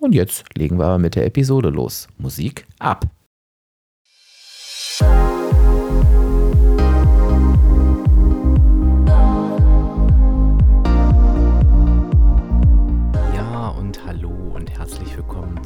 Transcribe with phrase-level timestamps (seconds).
[0.00, 2.08] Und jetzt legen wir mit der Episode los.
[2.16, 3.04] Musik ab.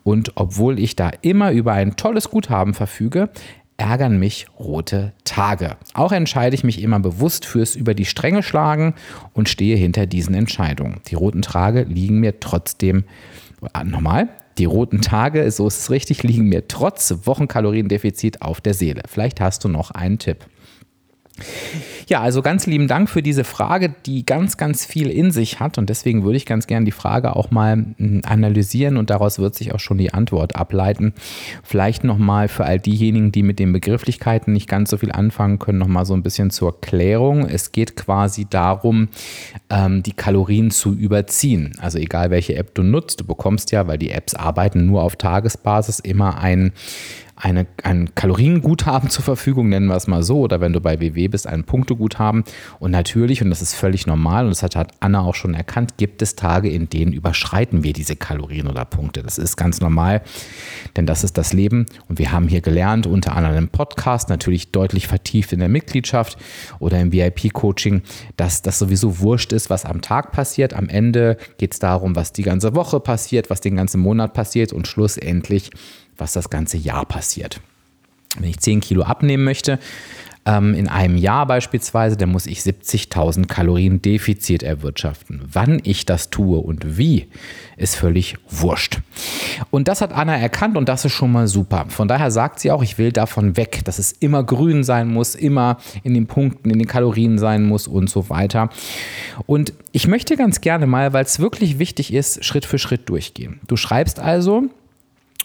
[0.03, 3.29] und obwohl ich da immer über ein tolles Guthaben verfüge,
[3.77, 5.75] ärgern mich rote Tage.
[5.93, 8.93] Auch entscheide ich mich immer bewusst fürs über die Stränge schlagen
[9.33, 11.01] und stehe hinter diesen Entscheidungen.
[11.07, 13.03] Die roten Tage liegen mir trotzdem
[13.83, 14.29] nochmal.
[14.57, 19.03] Die roten Tage, so ist es richtig, liegen mir trotz Wochenkaloriendefizit auf der Seele.
[19.07, 20.45] Vielleicht hast du noch einen Tipp.
[22.07, 25.77] Ja, also ganz lieben Dank für diese Frage, die ganz, ganz viel in sich hat.
[25.77, 29.55] Und deswegen würde ich ganz gerne die Frage auch mal hm, analysieren und daraus wird
[29.55, 31.13] sich auch schon die Antwort ableiten.
[31.63, 35.79] Vielleicht nochmal für all diejenigen, die mit den Begrifflichkeiten nicht ganz so viel anfangen können,
[35.79, 37.45] nochmal so ein bisschen zur Klärung.
[37.45, 39.09] Es geht quasi darum,
[39.69, 41.73] ähm, die Kalorien zu überziehen.
[41.79, 45.15] Also egal welche App du nutzt, du bekommst ja, weil die Apps arbeiten nur auf
[45.15, 46.73] Tagesbasis, immer ein
[47.35, 51.27] eine, ein Kalorienguthaben zur Verfügung, nennen wir es mal so, oder wenn du bei WW
[51.27, 52.43] bist, ein Punkteguthaben.
[52.79, 55.97] Und natürlich, und das ist völlig normal, und das hat, hat Anna auch schon erkannt,
[55.97, 59.23] gibt es Tage, in denen überschreiten wir diese Kalorien oder Punkte.
[59.23, 60.21] Das ist ganz normal,
[60.95, 61.85] denn das ist das Leben.
[62.07, 66.37] Und wir haben hier gelernt, unter anderem im Podcast, natürlich deutlich vertieft in der Mitgliedschaft
[66.79, 68.03] oder im VIP-Coaching,
[68.37, 70.73] dass das sowieso wurscht ist, was am Tag passiert.
[70.73, 74.71] Am Ende geht es darum, was die ganze Woche passiert, was den ganzen Monat passiert
[74.71, 75.71] und schlussendlich,
[76.17, 77.61] was das ganze Jahr passiert.
[78.37, 79.79] Wenn ich 10 Kilo abnehmen möchte,
[80.45, 85.41] ähm, in einem Jahr beispielsweise, dann muss ich 70.000 Kalorien Defizit erwirtschaften.
[85.51, 87.27] Wann ich das tue und wie,
[87.77, 88.99] ist völlig wurscht.
[89.71, 91.85] Und das hat Anna erkannt und das ist schon mal super.
[91.89, 95.35] Von daher sagt sie auch, ich will davon weg, dass es immer grün sein muss,
[95.35, 98.69] immer in den Punkten, in den Kalorien sein muss und so weiter.
[99.45, 103.61] Und ich möchte ganz gerne mal, weil es wirklich wichtig ist, Schritt für Schritt durchgehen.
[103.67, 104.69] Du schreibst also,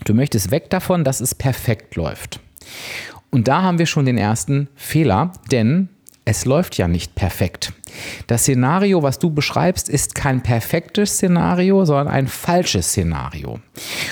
[0.04, 2.40] du möchtest weg davon, dass es perfekt läuft.
[3.30, 5.88] Und da haben wir schon den ersten Fehler, denn
[6.28, 7.72] es läuft ja nicht perfekt.
[8.26, 13.60] Das Szenario, was du beschreibst, ist kein perfektes Szenario, sondern ein falsches Szenario.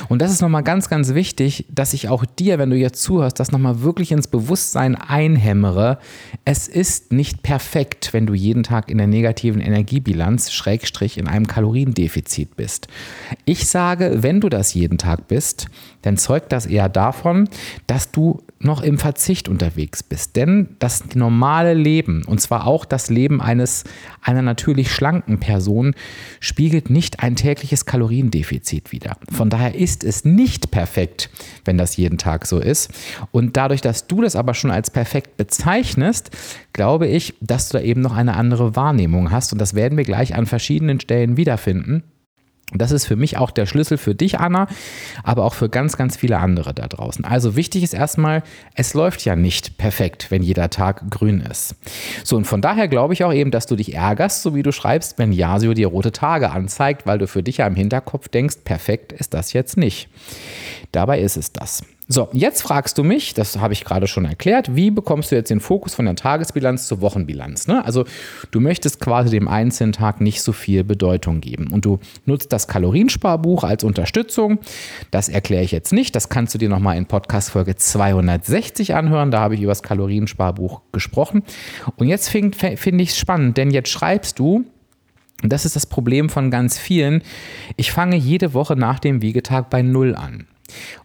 [0.08, 3.38] Und das ist nochmal ganz, ganz wichtig, dass ich auch dir, wenn du jetzt zuhörst,
[3.38, 5.98] das nochmal wirklich ins Bewusstsein einhämmere.
[6.46, 11.46] Es ist nicht perfekt, wenn du jeden Tag in der negativen Energiebilanz, Schrägstrich, in einem
[11.46, 12.88] Kaloriendefizit bist.
[13.44, 15.66] Ich sage, wenn du das jeden Tag bist,
[16.00, 17.50] dann zeugt das eher davon,
[17.86, 20.36] dass du noch im Verzicht unterwegs bist.
[20.36, 23.84] Denn das normale Leben, und zwar auch das Leben eines,
[24.20, 25.94] einer natürlich schlanken Person,
[26.40, 29.16] spiegelt nicht ein tägliches Kaloriendefizit wider.
[29.32, 31.30] Von daher ist es nicht perfekt,
[31.64, 32.92] wenn das jeden Tag so ist.
[33.30, 36.30] Und dadurch, dass du das aber schon als perfekt bezeichnest,
[36.72, 39.52] glaube ich, dass du da eben noch eine andere Wahrnehmung hast.
[39.52, 42.02] Und das werden wir gleich an verschiedenen Stellen wiederfinden.
[42.72, 44.66] Das ist für mich auch der Schlüssel für dich, Anna,
[45.22, 47.24] aber auch für ganz, ganz viele andere da draußen.
[47.24, 48.42] Also wichtig ist erstmal,
[48.74, 51.76] es läuft ja nicht perfekt, wenn jeder Tag grün ist.
[52.24, 54.72] So, und von daher glaube ich auch eben, dass du dich ärgerst, so wie du
[54.72, 58.56] schreibst, wenn Yasio dir rote Tage anzeigt, weil du für dich ja im Hinterkopf denkst,
[58.64, 60.08] perfekt ist das jetzt nicht.
[60.90, 61.84] Dabei ist es das.
[62.08, 65.50] So, jetzt fragst du mich, das habe ich gerade schon erklärt, wie bekommst du jetzt
[65.50, 67.66] den Fokus von der Tagesbilanz zur Wochenbilanz?
[67.66, 67.84] Ne?
[67.84, 68.04] Also
[68.52, 72.68] du möchtest quasi dem einzelnen Tag nicht so viel Bedeutung geben und du nutzt das
[72.68, 74.60] Kaloriensparbuch als Unterstützung.
[75.10, 79.32] Das erkläre ich jetzt nicht, das kannst du dir nochmal in Podcast Folge 260 anhören,
[79.32, 81.42] da habe ich über das Kaloriensparbuch gesprochen.
[81.96, 84.64] Und jetzt finde find ich es spannend, denn jetzt schreibst du,
[85.42, 87.22] und das ist das Problem von ganz vielen,
[87.76, 90.46] ich fange jede Woche nach dem Wiegetag bei Null an.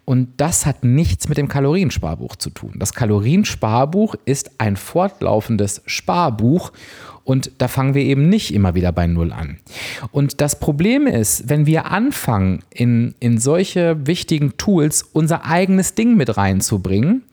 [0.05, 2.73] Und das hat nichts mit dem Kaloriensparbuch zu tun.
[2.77, 6.71] Das Kaloriensparbuch ist ein fortlaufendes Sparbuch
[7.23, 9.57] und da fangen wir eben nicht immer wieder bei Null an.
[10.11, 16.17] Und das Problem ist, wenn wir anfangen, in, in solche wichtigen Tools unser eigenes Ding
[16.17, 17.23] mit reinzubringen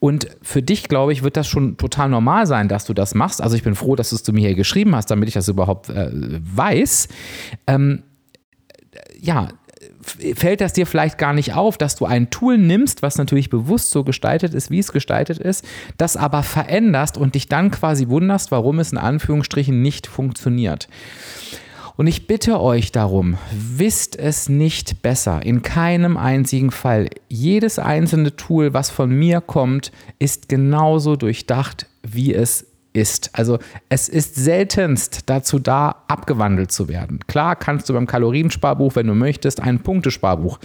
[0.00, 3.42] und für dich, glaube ich, wird das schon total normal sein, dass du das machst.
[3.42, 5.46] Also ich bin froh, dass du es zu mir hier geschrieben hast, damit ich das
[5.48, 7.08] überhaupt äh, weiß.
[7.66, 8.02] Ähm,
[9.20, 9.48] ja,
[10.02, 13.90] fällt das dir vielleicht gar nicht auf, dass du ein Tool nimmst, was natürlich bewusst
[13.90, 15.64] so gestaltet ist, wie es gestaltet ist,
[15.98, 20.88] das aber veränderst und dich dann quasi wunderst, warum es in Anführungsstrichen nicht funktioniert.
[21.96, 27.10] Und ich bitte euch darum, wisst es nicht besser, in keinem einzigen Fall.
[27.28, 33.30] Jedes einzelne Tool, was von mir kommt, ist genauso durchdacht, wie es ist.
[33.32, 33.58] Also
[33.88, 37.20] es ist seltenst dazu da, abgewandelt zu werden.
[37.26, 40.58] Klar kannst du beim Kaloriensparbuch, wenn du möchtest, ein Punktesparbuch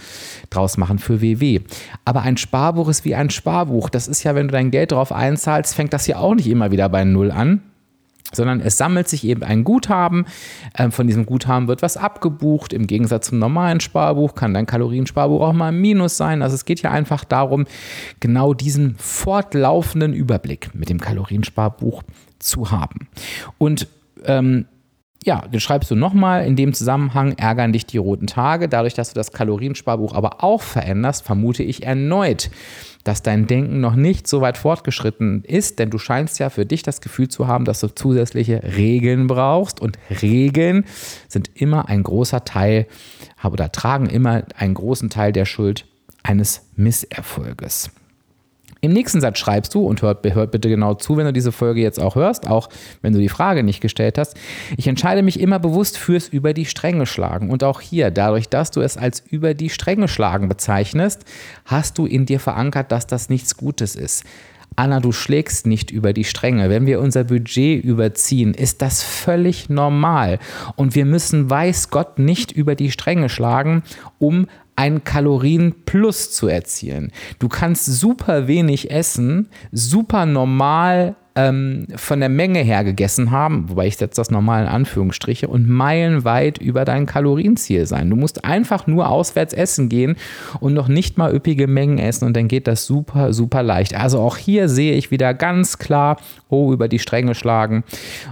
[0.50, 1.60] draus machen für WW.
[2.04, 3.90] Aber ein Sparbuch ist wie ein Sparbuch.
[3.90, 6.70] Das ist ja, wenn du dein Geld drauf einzahlst, fängt das ja auch nicht immer
[6.70, 7.62] wieder bei Null an
[8.36, 10.26] sondern es sammelt sich eben ein Guthaben.
[10.76, 12.72] Ähm, von diesem Guthaben wird was abgebucht.
[12.72, 16.42] Im Gegensatz zum normalen Sparbuch kann dein Kaloriensparbuch auch mal ein Minus sein.
[16.42, 17.66] Also es geht ja einfach darum,
[18.20, 22.02] genau diesen fortlaufenden Überblick mit dem Kaloriensparbuch
[22.38, 23.08] zu haben.
[23.58, 23.88] Und
[24.24, 24.66] ähm,
[25.26, 26.46] ja, den schreibst du nochmal.
[26.46, 28.68] In dem Zusammenhang ärgern dich die roten Tage.
[28.68, 32.48] Dadurch, dass du das Kaloriensparbuch aber auch veränderst, vermute ich erneut,
[33.02, 36.84] dass dein Denken noch nicht so weit fortgeschritten ist, denn du scheinst ja für dich
[36.84, 40.84] das Gefühl zu haben, dass du zusätzliche Regeln brauchst und Regeln
[41.26, 42.86] sind immer ein großer Teil
[43.42, 45.86] oder tragen immer einen großen Teil der Schuld
[46.22, 47.90] eines Misserfolges.
[48.86, 51.80] Im nächsten Satz schreibst du, und hört, hört bitte genau zu, wenn du diese Folge
[51.80, 52.68] jetzt auch hörst, auch
[53.02, 54.36] wenn du die Frage nicht gestellt hast,
[54.76, 57.50] ich entscheide mich immer bewusst fürs über die Stränge schlagen.
[57.50, 61.24] Und auch hier, dadurch, dass du es als über die Stränge schlagen bezeichnest,
[61.64, 64.22] hast du in dir verankert, dass das nichts Gutes ist.
[64.76, 66.70] Anna, du schlägst nicht über die Stränge.
[66.70, 70.38] Wenn wir unser Budget überziehen, ist das völlig normal.
[70.76, 73.82] Und wir müssen, weiß Gott, nicht über die Stränge schlagen,
[74.18, 77.12] um ein Kalorienplus zu erzielen.
[77.38, 83.86] Du kannst super wenig essen, super normal ähm, von der Menge her gegessen haben, wobei
[83.86, 88.10] ich setze das normal in Anführungsstriche, und meilenweit über dein Kalorienziel sein.
[88.10, 90.16] Du musst einfach nur auswärts essen gehen
[90.60, 93.94] und noch nicht mal üppige Mengen essen und dann geht das super, super leicht.
[93.94, 96.16] Also auch hier sehe ich wieder ganz klar,
[96.48, 97.84] oh, über die Stränge schlagen.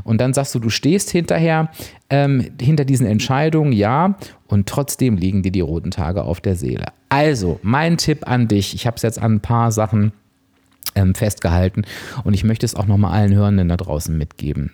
[0.02, 1.70] Und dann sagst du, du stehst hinterher,
[2.08, 6.87] ähm, hinter diesen Entscheidungen, ja, und trotzdem liegen dir die roten Tage auf der Seele.
[7.08, 10.12] Also, mein Tipp an dich, ich habe es jetzt an ein paar Sachen
[10.94, 11.82] ähm, festgehalten
[12.24, 14.72] und ich möchte es auch nochmal allen Hörenden da draußen mitgeben.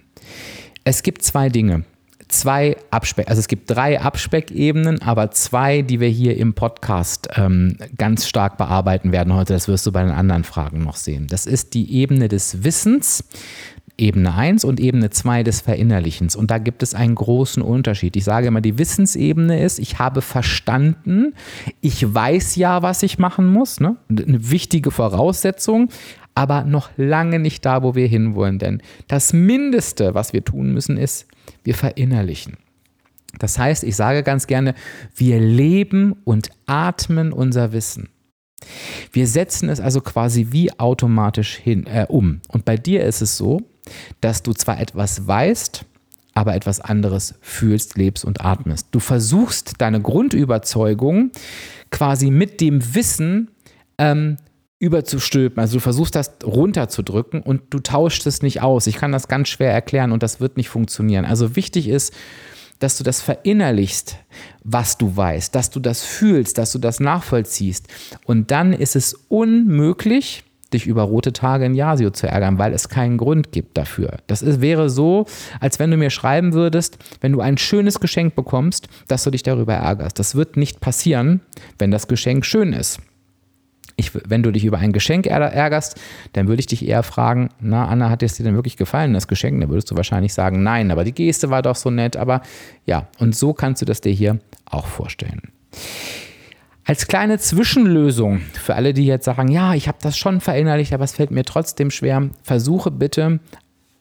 [0.85, 1.85] Es gibt zwei Dinge,
[2.29, 7.77] zwei Abspeck, also es gibt drei Abspeckebenen, aber zwei, die wir hier im Podcast ähm,
[7.99, 9.53] ganz stark bearbeiten werden heute.
[9.53, 11.27] Das wirst du bei den anderen Fragen noch sehen.
[11.29, 13.25] Das ist die Ebene des Wissens.
[14.01, 16.35] Ebene 1 und Ebene 2 des Verinnerlichens.
[16.35, 18.17] Und da gibt es einen großen Unterschied.
[18.17, 21.35] Ich sage immer, die Wissensebene ist, ich habe verstanden,
[21.81, 23.97] ich weiß ja, was ich machen muss, ne?
[24.09, 25.91] eine wichtige Voraussetzung,
[26.35, 28.59] aber noch lange nicht da, wo wir hinwollen.
[28.59, 31.27] Denn das Mindeste, was wir tun müssen, ist,
[31.65, 32.57] wir verinnerlichen.
[33.39, 34.75] Das heißt, ich sage ganz gerne,
[35.15, 38.09] wir leben und atmen unser Wissen.
[39.13, 42.41] Wir setzen es also quasi wie automatisch hin, äh, um.
[42.49, 43.61] Und bei dir ist es so,
[44.21, 45.85] dass du zwar etwas weißt,
[46.35, 48.89] aber etwas anderes fühlst, lebst und atmest.
[48.93, 51.33] Du versuchst deine Grundüberzeugung
[51.91, 53.51] quasi mit dem Wissen
[53.99, 54.37] ähm,
[54.79, 55.61] überzustülpen.
[55.61, 58.87] Also du versuchst das runterzudrücken und du tauschst es nicht aus.
[58.87, 61.25] Ich kann das ganz schwer erklären und das wird nicht funktionieren.
[61.25, 62.15] Also wichtig ist,
[62.81, 64.17] dass du das verinnerlichst,
[64.65, 67.87] was du weißt, dass du das fühlst, dass du das nachvollziehst.
[68.25, 72.89] Und dann ist es unmöglich, dich über rote Tage in Yasio zu ärgern, weil es
[72.89, 74.19] keinen Grund gibt dafür.
[74.27, 75.27] Das ist, wäre so,
[75.59, 79.43] als wenn du mir schreiben würdest, wenn du ein schönes Geschenk bekommst, dass du dich
[79.43, 80.19] darüber ärgerst.
[80.19, 81.41] Das wird nicht passieren,
[81.79, 83.01] wenn das Geschenk schön ist.
[84.01, 86.01] Ich, wenn du dich über ein Geschenk ärgerst,
[86.33, 89.29] dann würde ich dich eher fragen, na Anna, hat es dir denn wirklich gefallen, das
[89.29, 89.61] Geschenk?
[89.61, 92.43] Dann würdest du wahrscheinlich sagen, nein, aber die Geste war doch so nett, aber
[92.87, 95.43] ja, und so kannst du das dir hier auch vorstellen.
[96.85, 101.05] Als kleine Zwischenlösung für alle, die jetzt sagen, ja, ich habe das schon verinnerlicht, aber
[101.05, 103.39] es fällt mir trotzdem schwer, versuche bitte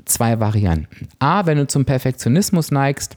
[0.06, 1.08] zwei Varianten.
[1.20, 3.16] A, wenn du zum Perfektionismus neigst,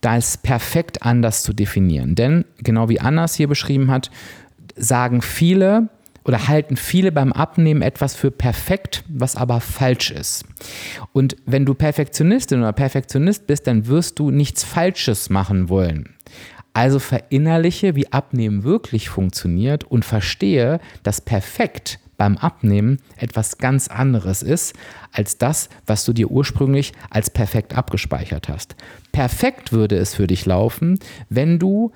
[0.00, 2.14] das perfekt anders zu definieren.
[2.14, 4.10] Denn genau wie Anna es hier beschrieben hat,
[4.76, 5.88] sagen viele,
[6.24, 10.44] oder halten viele beim Abnehmen etwas für perfekt, was aber falsch ist.
[11.12, 16.14] Und wenn du Perfektionistin oder Perfektionist bist, dann wirst du nichts Falsches machen wollen.
[16.74, 24.42] Also verinnerliche, wie Abnehmen wirklich funktioniert und verstehe, dass perfekt beim Abnehmen etwas ganz anderes
[24.42, 24.74] ist
[25.10, 28.76] als das, was du dir ursprünglich als perfekt abgespeichert hast.
[29.10, 30.98] Perfekt würde es für dich laufen,
[31.28, 31.92] wenn du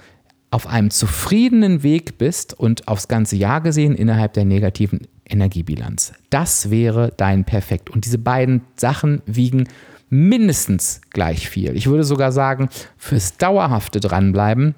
[0.51, 6.13] auf einem zufriedenen Weg bist und aufs ganze Jahr gesehen innerhalb der negativen Energiebilanz.
[6.31, 7.91] Das wäre dein Perfekt.
[7.91, 9.69] Und diese beiden Sachen wiegen
[10.09, 11.77] mindestens gleich viel.
[11.77, 14.75] Ich würde sogar sagen, fürs dauerhafte Dranbleiben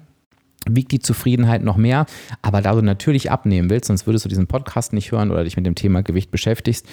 [0.67, 2.05] wiegt die Zufriedenheit noch mehr.
[2.41, 5.55] Aber da du natürlich abnehmen willst, sonst würdest du diesen Podcast nicht hören oder dich
[5.55, 6.85] mit dem Thema Gewicht beschäftigst,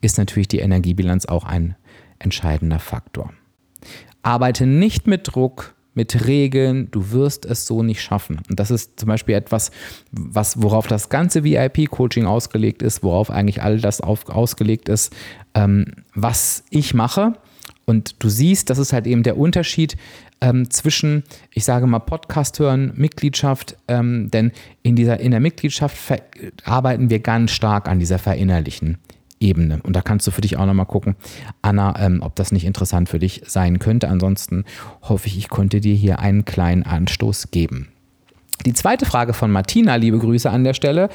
[0.00, 1.76] ist natürlich die Energiebilanz auch ein
[2.18, 3.32] entscheidender Faktor.
[4.22, 8.40] Arbeite nicht mit Druck, mit Regeln, du wirst es so nicht schaffen.
[8.48, 9.70] Und das ist zum Beispiel etwas,
[10.10, 15.12] was, worauf das ganze VIP-Coaching ausgelegt ist, worauf eigentlich all das auf, ausgelegt ist,
[15.54, 17.34] ähm, was ich mache.
[17.86, 19.96] Und du siehst, das ist halt eben der Unterschied
[20.40, 21.22] ähm, zwischen,
[21.52, 25.96] ich sage mal, Podcast hören, Mitgliedschaft, ähm, denn in dieser in der Mitgliedschaft
[26.64, 28.98] arbeiten wir ganz stark an dieser verinnerlichen
[29.44, 29.80] Ebene.
[29.82, 31.16] Und da kannst du für dich auch nochmal gucken,
[31.62, 34.08] Anna, ähm, ob das nicht interessant für dich sein könnte.
[34.08, 34.64] Ansonsten
[35.02, 37.88] hoffe ich, ich konnte dir hier einen kleinen Anstoß geben.
[38.66, 41.10] Die zweite Frage von Martina, liebe Grüße an der Stelle,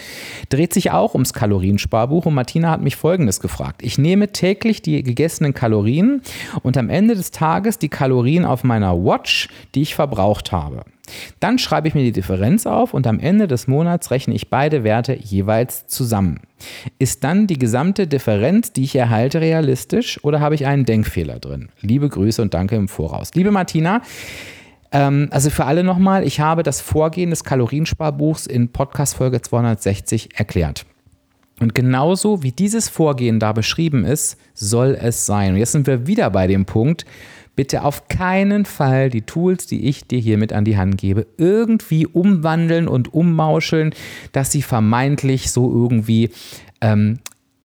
[0.50, 3.81] dreht sich auch ums Kaloriensparbuch und Martina hat mich Folgendes gefragt.
[3.81, 6.22] Ich nehme täglich die gegessenen Kalorien
[6.62, 10.84] und am Ende des Tages die Kalorien auf meiner Watch, die ich verbraucht habe.
[11.39, 14.84] Dann schreibe ich mir die Differenz auf und am Ende des Monats rechne ich beide
[14.84, 16.41] Werte jeweils zusammen.
[17.00, 21.69] Ist dann die gesamte Differenz, die ich erhalte, realistisch oder habe ich einen Denkfehler drin?
[21.81, 23.31] Liebe Grüße und danke im Voraus.
[23.34, 24.01] Liebe Martina,
[24.91, 30.38] ähm, also für alle nochmal, ich habe das Vorgehen des Kaloriensparbuchs in Podcast Folge 260
[30.38, 30.86] erklärt.
[31.60, 35.53] Und genauso wie dieses Vorgehen da beschrieben ist, soll es sein.
[35.53, 37.05] Und jetzt sind wir wieder bei dem Punkt,
[37.55, 42.08] bitte auf keinen Fall die Tools, die ich dir hiermit an die Hand gebe, irgendwie
[42.08, 43.93] umwandeln und ummauscheln,
[44.31, 46.29] dass sie vermeintlich so irgendwie
[46.79, 47.19] ähm,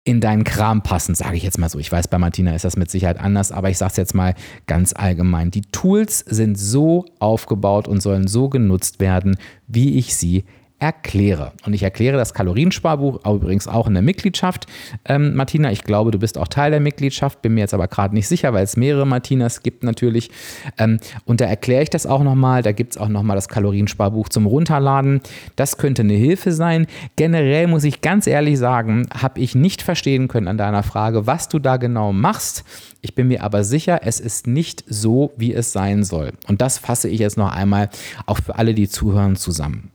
[0.05, 1.79] in deinen Kram passen, sage ich jetzt mal so.
[1.79, 4.35] Ich weiß, bei Martina ist das mit Sicherheit anders, aber ich sage es jetzt mal
[4.67, 5.49] ganz allgemein.
[5.49, 9.35] Die Tools sind so aufgebaut und sollen so genutzt werden,
[9.67, 10.45] wie ich sie
[10.79, 11.53] erkläre.
[11.65, 14.65] Und ich erkläre das Kaloriensparbuch übrigens auch in der Mitgliedschaft.
[15.05, 18.13] Ähm, Martina, ich glaube, du bist auch Teil der Mitgliedschaft, bin mir jetzt aber gerade
[18.13, 20.31] nicht sicher, weil es mehrere Martinas gibt natürlich.
[20.77, 22.61] Ähm, und da erkläre ich das auch nochmal.
[22.61, 25.21] Da gibt es auch nochmal das Kaloriensparbuch zum Runterladen.
[25.55, 26.87] Das könnte eine Hilfe sein.
[27.15, 31.47] Generell muss ich ganz ehrlich sagen, habe ich nicht verstehen können an deiner Frage, was
[31.47, 32.65] du da genau machst.
[33.01, 36.33] Ich bin mir aber sicher, es ist nicht so, wie es sein soll.
[36.47, 37.89] Und das fasse ich jetzt noch einmal
[38.25, 39.91] auch für alle, die zuhören, zusammen.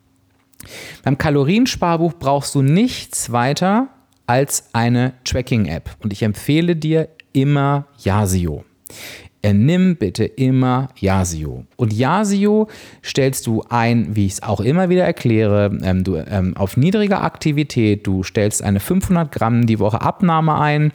[1.03, 3.89] Beim Kaloriensparbuch brauchst du nichts weiter
[4.27, 5.97] als eine Tracking-App.
[6.03, 8.65] Und ich empfehle dir immer Yasio.
[9.43, 11.65] Nimm bitte immer Yasio.
[11.77, 12.69] Und Yasio
[13.03, 17.21] stellst du ein, wie ich es auch immer wieder erkläre, ähm, du, ähm, auf niedrige
[17.21, 18.07] Aktivität.
[18.07, 20.93] Du stellst eine 500 Gramm die Woche Abnahme ein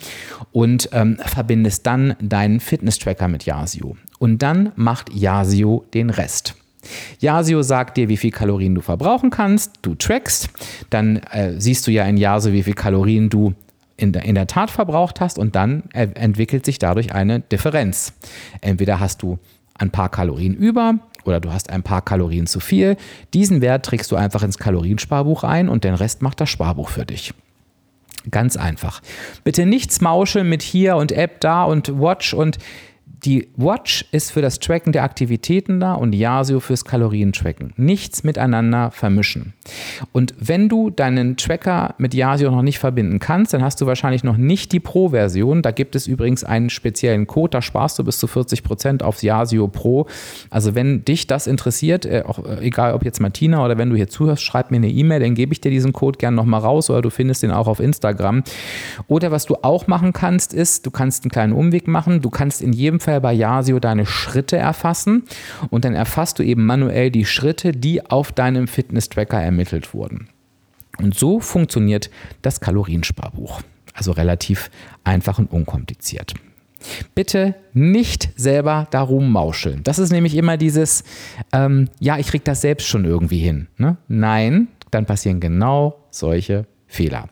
[0.52, 3.98] und ähm, verbindest dann deinen Fitness-Tracker mit Yasio.
[4.20, 6.56] Und dann macht Yasio den Rest.
[7.20, 10.50] Yasio sagt dir, wie viel Kalorien du verbrauchen kannst, du trackst,
[10.90, 13.54] dann äh, siehst du ja in Yasio, wie viel Kalorien du
[13.98, 18.14] in der, in der Tat verbraucht hast und dann äh, entwickelt sich dadurch eine Differenz.
[18.62, 19.40] Entweder hast du
[19.74, 22.98] ein paar Kalorien über oder du hast ein paar Kalorien zu viel.
[23.34, 27.06] Diesen Wert trägst du einfach ins Kaloriensparbuch ein und den Rest macht das Sparbuch für
[27.06, 27.34] dich.
[28.32, 29.02] Ganz einfach.
[29.44, 32.58] Bitte nichts mauscheln mit hier und App da und Watch und
[33.26, 37.74] die Watch ist für das Tracken der Aktivitäten da und Yasio fürs Kalorientracken.
[37.76, 39.54] Nichts miteinander vermischen.
[40.12, 44.24] Und wenn du deinen Tracker mit Yasio noch nicht verbinden kannst, dann hast du wahrscheinlich
[44.24, 45.64] noch nicht die Pro-Version.
[45.64, 49.24] Da gibt es übrigens einen speziellen Code, da sparst du bis zu 40 Prozent aufs
[49.24, 50.06] Yasio Pro.
[50.52, 53.96] Also wenn dich das interessiert, äh, auch, äh, egal ob jetzt Martina oder wenn du
[53.96, 56.92] hier zuhörst, schreib mir eine E-Mail, dann gebe ich dir diesen Code gerne nochmal raus
[56.92, 58.44] oder du findest den auch auf Instagram.
[59.08, 62.22] Oder was du auch machen kannst, ist, du kannst einen kleinen Umweg machen.
[62.22, 65.24] Du kannst in jedem Fall bei Yasio deine Schritte erfassen
[65.70, 70.30] und dann erfasst du eben manuell die Schritte, die auf deinem Fitness-Tracker ermittelt wurden.
[71.02, 72.10] Und so funktioniert
[72.42, 73.62] das Kaloriensparbuch.
[73.94, 74.70] Also relativ
[75.04, 76.34] einfach und unkompliziert.
[77.16, 79.82] Bitte nicht selber darum mauscheln.
[79.84, 81.04] Das ist nämlich immer dieses,
[81.52, 83.68] ähm, ja, ich kriege das selbst schon irgendwie hin.
[83.78, 83.98] Ne?
[84.08, 87.30] Nein, dann passieren genau solche Fehler.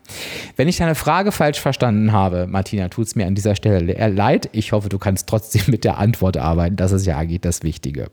[0.56, 4.48] Wenn ich deine Frage falsch verstanden habe, Martina, tut es mir an dieser Stelle leid.
[4.52, 6.76] Ich hoffe, du kannst trotzdem mit der Antwort arbeiten.
[6.76, 8.10] Das ist ja eigentlich das Wichtige.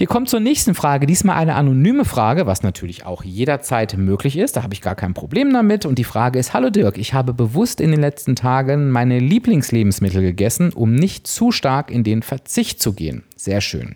[0.00, 1.04] Wir kommen zur nächsten Frage.
[1.04, 4.56] Diesmal eine anonyme Frage, was natürlich auch jederzeit möglich ist.
[4.56, 5.84] Da habe ich gar kein Problem damit.
[5.84, 10.22] Und die Frage ist: Hallo Dirk, ich habe bewusst in den letzten Tagen meine Lieblingslebensmittel
[10.22, 13.24] gegessen, um nicht zu stark in den Verzicht zu gehen.
[13.36, 13.94] Sehr schön.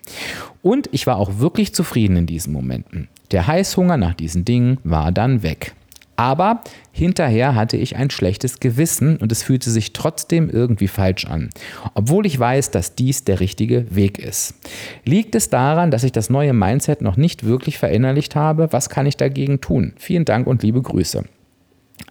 [0.61, 3.07] Und ich war auch wirklich zufrieden in diesen Momenten.
[3.31, 5.73] Der Heißhunger nach diesen Dingen war dann weg.
[6.15, 11.49] Aber hinterher hatte ich ein schlechtes Gewissen und es fühlte sich trotzdem irgendwie falsch an,
[11.93, 14.55] obwohl ich weiß, dass dies der richtige Weg ist.
[15.03, 18.71] Liegt es daran, dass ich das neue Mindset noch nicht wirklich verinnerlicht habe?
[18.71, 19.93] Was kann ich dagegen tun?
[19.97, 21.23] Vielen Dank und liebe Grüße.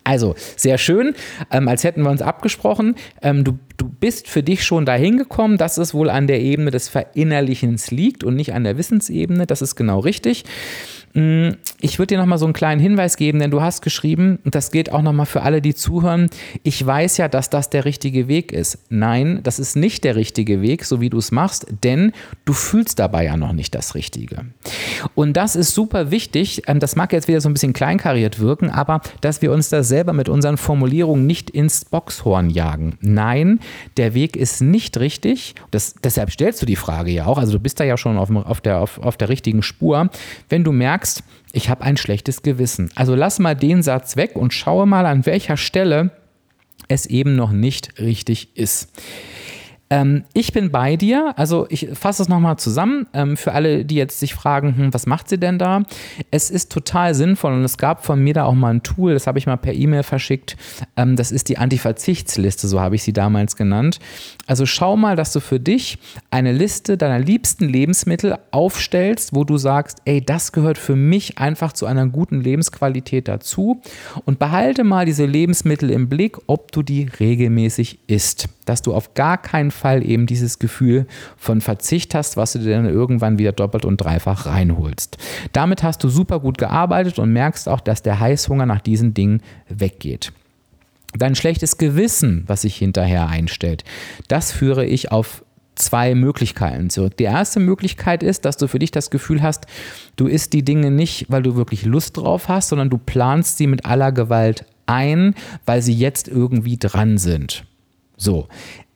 [0.02, 1.14] Also, sehr schön,
[1.50, 2.94] ähm, als hätten wir uns abgesprochen.
[3.22, 6.70] Ähm, du, du bist für dich schon dahin gekommen, dass es wohl an der Ebene
[6.70, 9.46] des Verinnerlichens liegt und nicht an der Wissensebene.
[9.46, 10.44] Das ist genau richtig.
[11.14, 11.50] Mm,
[11.80, 14.72] ich würde dir nochmal so einen kleinen Hinweis geben, denn du hast geschrieben, und das
[14.72, 16.28] gilt auch nochmal für alle, die zuhören,
[16.64, 18.78] ich weiß ja, dass das der richtige Weg ist.
[18.88, 22.12] Nein, das ist nicht der richtige Weg, so wie du es machst, denn
[22.44, 24.46] du fühlst dabei ja noch nicht das Richtige.
[25.14, 28.70] Und das ist super wichtig, ähm, das mag jetzt wieder so ein bisschen kleinkariert wirken,
[28.70, 32.98] aber dass wir uns da selber mit unseren Formulierungen nicht ins Boxhorn jagen.
[33.00, 33.60] Nein,
[33.96, 35.54] der Weg ist nicht richtig.
[35.70, 38.30] Das, deshalb stellst du die Frage ja auch, also du bist da ja schon auf,
[38.34, 40.10] auf, der, auf, auf der richtigen Spur.
[40.48, 42.90] Wenn du merkst, merkst, ich habe ein schlechtes Gewissen.
[42.94, 46.10] Also lass mal den Satz weg und schaue mal, an welcher Stelle
[46.88, 48.88] es eben noch nicht richtig ist.
[49.94, 51.34] Ähm, ich bin bei dir.
[51.36, 53.06] Also ich fasse es nochmal zusammen.
[53.12, 55.84] Ähm, für alle, die jetzt sich fragen, hm, was macht sie denn da?
[56.32, 59.28] Es ist total sinnvoll und es gab von mir da auch mal ein Tool, das
[59.28, 60.56] habe ich mal per E-Mail verschickt.
[60.96, 64.00] Ähm, das ist die Antiverzichtsliste, so habe ich sie damals genannt.
[64.48, 69.58] Also schau mal, dass du für dich eine Liste deiner liebsten Lebensmittel aufstellst, wo du
[69.58, 73.80] sagst, ey, das gehört für mich einfach zu einer guten Lebensqualität dazu
[74.24, 79.14] und behalte mal diese Lebensmittel im Blick, ob du die regelmäßig isst dass du auf
[79.14, 83.52] gar keinen Fall eben dieses Gefühl von Verzicht hast, was du dir dann irgendwann wieder
[83.52, 85.18] doppelt und dreifach reinholst.
[85.52, 89.42] Damit hast du super gut gearbeitet und merkst auch, dass der Heißhunger nach diesen Dingen
[89.68, 90.32] weggeht.
[91.16, 93.84] Dein schlechtes Gewissen, was sich hinterher einstellt,
[94.26, 95.44] das führe ich auf
[95.76, 97.16] zwei Möglichkeiten zurück.
[97.16, 99.66] Die erste Möglichkeit ist, dass du für dich das Gefühl hast,
[100.16, 103.66] du isst die Dinge nicht, weil du wirklich Lust drauf hast, sondern du planst sie
[103.66, 105.34] mit aller Gewalt ein,
[105.66, 107.64] weil sie jetzt irgendwie dran sind.
[108.16, 108.48] So,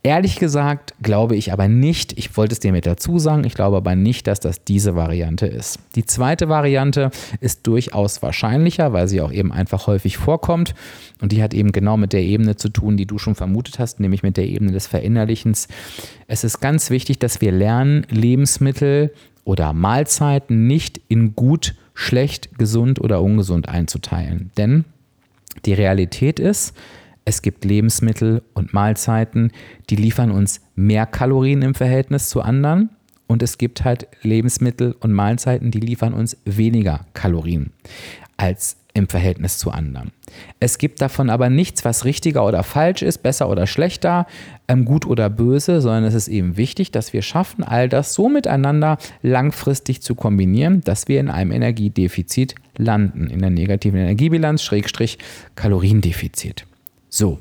[0.04, 3.78] Ehrlich gesagt glaube ich aber nicht, ich wollte es dir mit dazu sagen, ich glaube
[3.78, 5.80] aber nicht, dass das diese Variante ist.
[5.96, 10.74] Die zweite Variante ist durchaus wahrscheinlicher, weil sie auch eben einfach häufig vorkommt
[11.20, 13.98] und die hat eben genau mit der Ebene zu tun, die du schon vermutet hast,
[13.98, 15.66] nämlich mit der Ebene des Verinnerlichens.
[16.28, 23.00] Es ist ganz wichtig, dass wir lernen, Lebensmittel oder Mahlzeiten nicht in gut, schlecht, gesund
[23.00, 24.52] oder ungesund einzuteilen.
[24.56, 24.84] Denn
[25.64, 26.74] die Realität ist,
[27.28, 29.52] es gibt Lebensmittel und Mahlzeiten,
[29.90, 32.88] die liefern uns mehr Kalorien im Verhältnis zu anderen.
[33.26, 37.72] Und es gibt halt Lebensmittel und Mahlzeiten, die liefern uns weniger Kalorien
[38.38, 40.10] als im Verhältnis zu anderen.
[40.58, 44.26] Es gibt davon aber nichts, was richtiger oder falsch ist, besser oder schlechter,
[44.66, 48.30] ähm, gut oder böse, sondern es ist eben wichtig, dass wir schaffen, all das so
[48.30, 55.18] miteinander langfristig zu kombinieren, dass wir in einem Energiedefizit landen, in der negativen Energiebilanz, Schrägstrich
[55.56, 56.64] Kaloriendefizit.
[57.18, 57.40] So.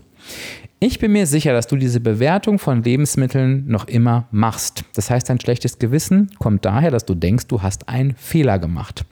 [0.79, 4.83] Ich bin mir sicher, dass du diese Bewertung von Lebensmitteln noch immer machst.
[4.95, 9.05] Das heißt, dein schlechtes Gewissen kommt daher, dass du denkst, du hast einen Fehler gemacht.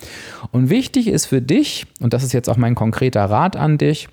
[0.52, 4.10] Und wichtig ist für dich, und das ist jetzt auch mein konkreter Rat an dich,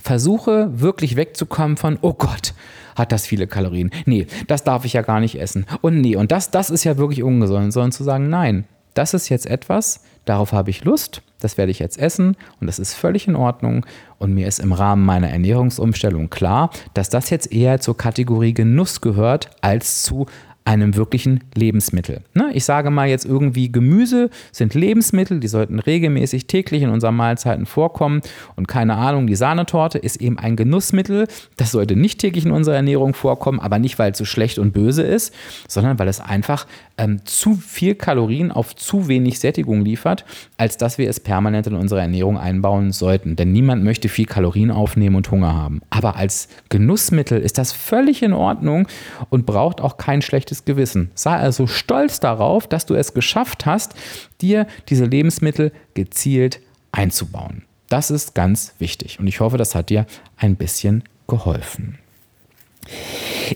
[0.00, 2.54] versuche wirklich wegzukommen von, oh Gott,
[2.96, 3.90] hat das viele Kalorien.
[4.04, 5.64] Nee, das darf ich ja gar nicht essen.
[5.80, 9.28] Und nee, und das, das ist ja wirklich ungesund, sondern zu sagen, nein, das ist
[9.28, 13.28] jetzt etwas, darauf habe ich Lust das werde ich jetzt essen und das ist völlig
[13.28, 13.84] in Ordnung.
[14.18, 19.00] Und mir ist im Rahmen meiner Ernährungsumstellung klar, dass das jetzt eher zur Kategorie Genuss
[19.00, 20.26] gehört als zu
[20.64, 22.22] einem wirklichen Lebensmittel.
[22.34, 22.50] Ne?
[22.54, 27.66] Ich sage mal jetzt irgendwie, Gemüse sind Lebensmittel, die sollten regelmäßig täglich in unseren Mahlzeiten
[27.66, 28.20] vorkommen.
[28.54, 31.26] Und keine Ahnung, die Sahnetorte ist eben ein Genussmittel.
[31.56, 34.72] Das sollte nicht täglich in unserer Ernährung vorkommen, aber nicht, weil es so schlecht und
[34.72, 35.34] böse ist,
[35.66, 40.24] sondern weil es einfach ähm, zu viel Kalorien auf zu wenig Sättigung liefert,
[40.58, 43.36] als dass wir es permanent in unsere Ernährung einbauen sollten.
[43.36, 45.80] Denn niemand möchte viel Kalorien aufnehmen und Hunger haben.
[45.90, 48.86] Aber als Genussmittel ist das völlig in Ordnung
[49.30, 51.10] und braucht auch kein schlechtes schlechtes Gewissen.
[51.14, 53.94] Sei also stolz darauf, dass du es geschafft hast,
[54.40, 57.62] dir diese Lebensmittel gezielt einzubauen.
[57.88, 61.98] Das ist ganz wichtig und ich hoffe, das hat dir ein bisschen geholfen.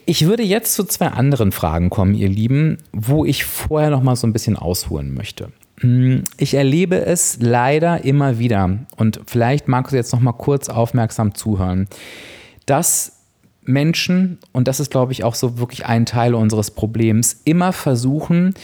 [0.05, 4.17] Ich würde jetzt zu zwei anderen Fragen kommen, ihr Lieben, wo ich vorher noch mal
[4.17, 5.53] so ein bisschen ausholen möchte.
[5.81, 10.69] Hm, ich erlebe es leider immer wieder und vielleicht magst du jetzt noch mal kurz
[10.69, 11.89] aufmerksam zuhören,
[12.65, 13.12] dass
[13.62, 18.55] Menschen, und das ist, glaube ich, auch so wirklich ein Teil unseres Problems, immer versuchen,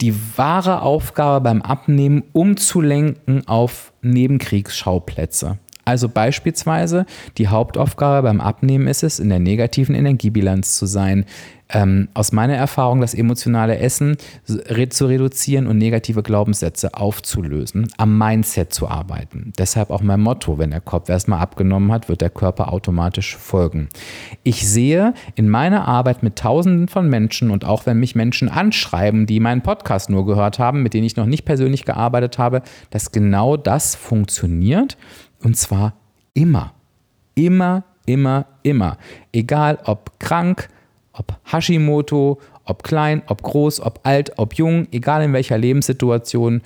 [0.00, 5.58] die wahre Aufgabe beim Abnehmen umzulenken auf Nebenkriegsschauplätze.
[5.84, 7.06] Also beispielsweise
[7.38, 11.24] die Hauptaufgabe beim Abnehmen ist es, in der negativen Energiebilanz zu sein,
[11.72, 18.72] ähm, aus meiner Erfahrung das emotionale Essen zu reduzieren und negative Glaubenssätze aufzulösen, am Mindset
[18.72, 19.52] zu arbeiten.
[19.58, 23.88] Deshalb auch mein Motto, wenn der Kopf erstmal abgenommen hat, wird der Körper automatisch folgen.
[24.42, 29.26] Ich sehe in meiner Arbeit mit Tausenden von Menschen und auch wenn mich Menschen anschreiben,
[29.26, 33.12] die meinen Podcast nur gehört haben, mit denen ich noch nicht persönlich gearbeitet habe, dass
[33.12, 34.96] genau das funktioniert
[35.42, 35.94] und zwar
[36.34, 36.72] immer.
[37.34, 38.98] Immer, immer, immer.
[39.32, 40.68] Egal ob krank,
[41.12, 46.62] ob Hashimoto, ob klein, ob groß, ob alt, ob jung, egal in welcher Lebenssituation,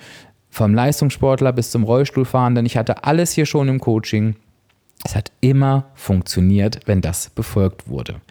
[0.49, 2.65] vom Leistungssportler bis zum Rollstuhlfahrenden.
[2.65, 4.35] Ich hatte alles hier schon im Coaching.
[5.05, 8.21] Es hat immer funktioniert, wenn das befolgt wurde.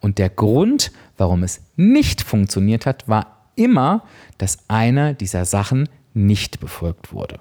[0.00, 4.02] Und der Grund, warum es nicht funktioniert hat, war immer,
[4.38, 7.38] dass eine dieser Sachen nicht befolgt wurde.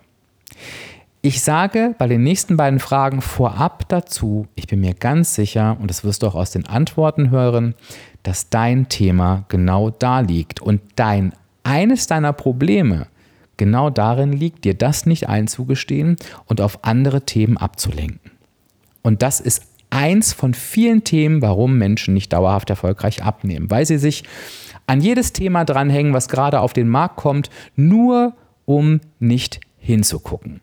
[1.25, 5.89] Ich sage bei den nächsten beiden Fragen vorab dazu, ich bin mir ganz sicher, und
[5.89, 7.73] das wirst du auch aus den Antworten hören,
[8.21, 11.33] dass dein Thema genau da liegt und dein
[11.63, 13.07] eines deiner Probleme
[13.57, 18.29] genau darin liegt, dir das nicht einzugestehen und auf andere Themen abzulenken.
[19.01, 23.97] Und das ist eins von vielen Themen, warum Menschen nicht dauerhaft erfolgreich abnehmen, weil sie
[23.97, 24.25] sich
[24.85, 28.35] an jedes Thema dranhängen, was gerade auf den Markt kommt, nur
[28.65, 30.61] um nicht hinzugucken.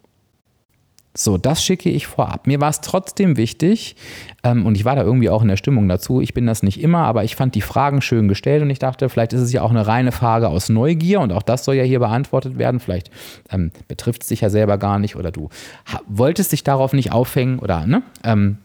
[1.15, 2.47] So, das schicke ich vorab.
[2.47, 3.97] Mir war es trotzdem wichtig
[4.43, 6.23] ähm, und ich war da irgendwie auch in der Stimmung dazu.
[6.23, 9.11] Ich bin das nicht immer, aber ich fand die Fragen schön gestellt und ich dachte,
[9.11, 11.85] vielleicht ist es ja auch eine reine Frage aus Neugier und auch das soll ja
[11.85, 12.81] hier beantwortet werden.
[12.81, 13.11] Vielleicht
[13.51, 15.51] ähm, betrifft es dich ja selber gar nicht oder du
[16.09, 18.03] wolltest dich darauf nicht aufhängen oder ne?
[18.25, 18.57] Ähm,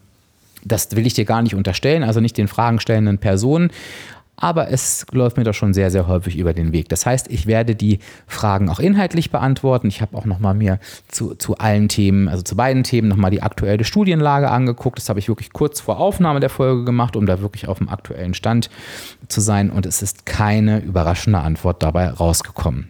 [0.64, 3.72] das will ich dir gar nicht unterstellen, also nicht den Fragen stellenden Personen
[4.40, 6.90] aber es läuft mir doch schon sehr, sehr häufig über den Weg.
[6.90, 9.88] Das heißt, ich werde die Fragen auch inhaltlich beantworten.
[9.88, 13.42] Ich habe auch nochmal mir zu, zu allen Themen, also zu beiden Themen nochmal die
[13.42, 15.00] aktuelle Studienlage angeguckt.
[15.00, 17.90] Das habe ich wirklich kurz vor Aufnahme der Folge gemacht, um da wirklich auf dem
[17.90, 18.70] aktuellen Stand
[19.28, 19.72] zu sein.
[19.72, 22.90] Und es ist keine überraschende Antwort dabei rausgekommen.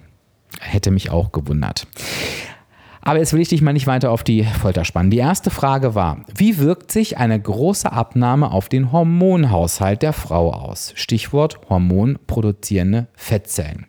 [0.60, 1.88] Hätte mich auch gewundert.
[3.08, 5.10] Aber jetzt will ich dich mal nicht weiter auf die Folter spannen.
[5.12, 10.52] Die erste Frage war, wie wirkt sich eine große Abnahme auf den Hormonhaushalt der Frau
[10.52, 10.91] aus?
[10.96, 13.86] Stichwort hormonproduzierende Fettzellen.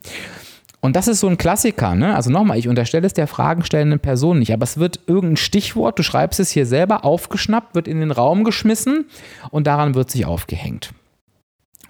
[0.79, 2.15] Und das ist so ein Klassiker, ne?
[2.15, 6.05] Also nochmal, ich unterstelle es der fragenstellenden Person nicht, aber es wird irgendein Stichwort, du
[6.05, 9.07] schreibst es hier selber, aufgeschnappt, wird in den Raum geschmissen
[9.51, 10.93] und daran wird sich aufgehängt.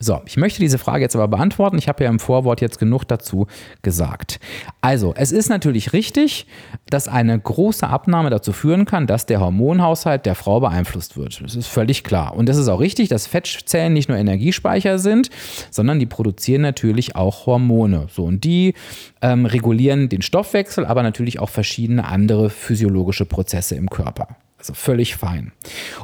[0.00, 1.76] So, ich möchte diese Frage jetzt aber beantworten.
[1.76, 3.46] Ich habe ja im Vorwort jetzt genug dazu
[3.82, 4.38] gesagt.
[4.80, 6.46] Also, es ist natürlich richtig,
[6.88, 11.42] dass eine große Abnahme dazu führen kann, dass der Hormonhaushalt der Frau beeinflusst wird.
[11.42, 12.36] Das ist völlig klar.
[12.36, 15.30] Und es ist auch richtig, dass Fettzellen nicht nur Energiespeicher sind,
[15.70, 18.06] sondern die produzieren natürlich auch Hormone.
[18.10, 18.74] So, und die
[19.20, 24.28] ähm, regulieren den Stoffwechsel, aber natürlich auch verschiedene andere physiologische Prozesse im Körper.
[24.58, 25.52] Also völlig fein.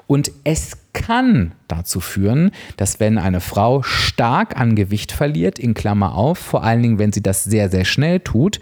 [0.06, 6.14] Und es kann dazu führen, dass wenn eine Frau stark an Gewicht verliert, in Klammer
[6.14, 8.60] auf, vor allen Dingen, wenn sie das sehr, sehr schnell tut,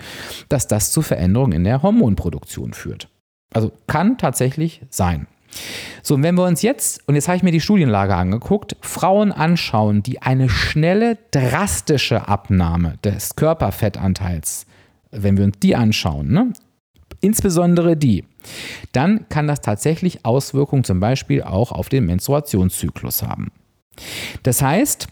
[0.49, 3.09] dass das zu Veränderungen in der Hormonproduktion führt.
[3.53, 5.27] Also kann tatsächlich sein.
[6.03, 9.31] So, und wenn wir uns jetzt, und jetzt habe ich mir die Studienlage angeguckt, Frauen
[9.31, 14.67] anschauen, die eine schnelle, drastische Abnahme des Körperfettanteils,
[15.11, 16.53] wenn wir uns die anschauen, ne,
[17.21, 18.25] insbesondere die,
[18.93, 23.53] dann kann das tatsächlich Auswirkungen zum Beispiel auch auf den Menstruationszyklus haben.
[24.43, 25.09] Das heißt,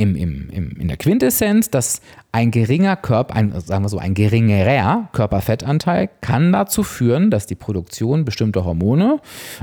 [0.00, 2.00] im, im, im, in der Quintessenz, dass
[2.32, 7.54] ein geringer Körper, ein, sagen wir so, ein geringerer Körperfettanteil kann dazu führen, dass die
[7.54, 9.20] Produktion bestimmter Hormone,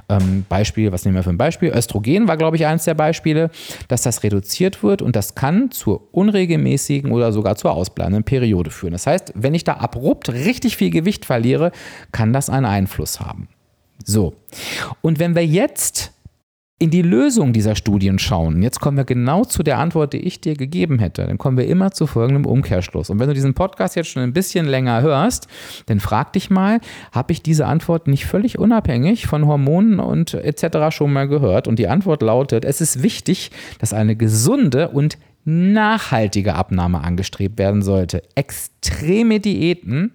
[0.10, 1.70] ähm, Beispiel, was nehmen wir für ein Beispiel?
[1.70, 3.50] Östrogen war, glaube ich, eines der Beispiele,
[3.88, 8.94] dass das reduziert wird und das kann zur unregelmäßigen oder sogar zur ausbleibenden Periode führen.
[8.94, 11.72] Das heißt, wenn ich da abrupt richtig viel Gewicht verliere,
[12.12, 13.48] kann das einen Einfluss haben.
[14.06, 14.36] So.
[15.02, 16.12] Und wenn wir jetzt
[16.80, 20.42] in die Lösung dieser Studien schauen, jetzt kommen wir genau zu der Antwort, die ich
[20.42, 23.10] dir gegeben hätte, dann kommen wir immer zu folgendem Umkehrschluss.
[23.10, 25.48] Und wenn du diesen Podcast jetzt schon ein bisschen länger hörst,
[25.88, 26.80] dann frag dich mal,
[27.12, 30.96] habe ich diese Antwort nicht völlig unabhängig von Hormonen und etc.
[30.96, 31.68] schon mal gehört?
[31.68, 37.82] Und die Antwort lautet, es ist wichtig, dass eine gesunde und nachhaltige Abnahme angestrebt werden
[37.82, 38.22] sollte.
[38.36, 40.12] Extreme Diäten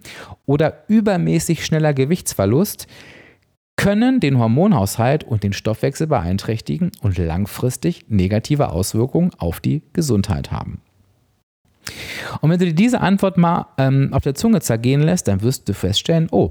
[0.47, 2.87] oder übermäßig schneller Gewichtsverlust
[3.77, 10.81] können den Hormonhaushalt und den Stoffwechsel beeinträchtigen und langfristig negative Auswirkungen auf die Gesundheit haben.
[12.41, 15.69] Und wenn du dir diese Antwort mal ähm, auf der Zunge zergehen lässt, dann wirst
[15.69, 16.51] du feststellen, oh,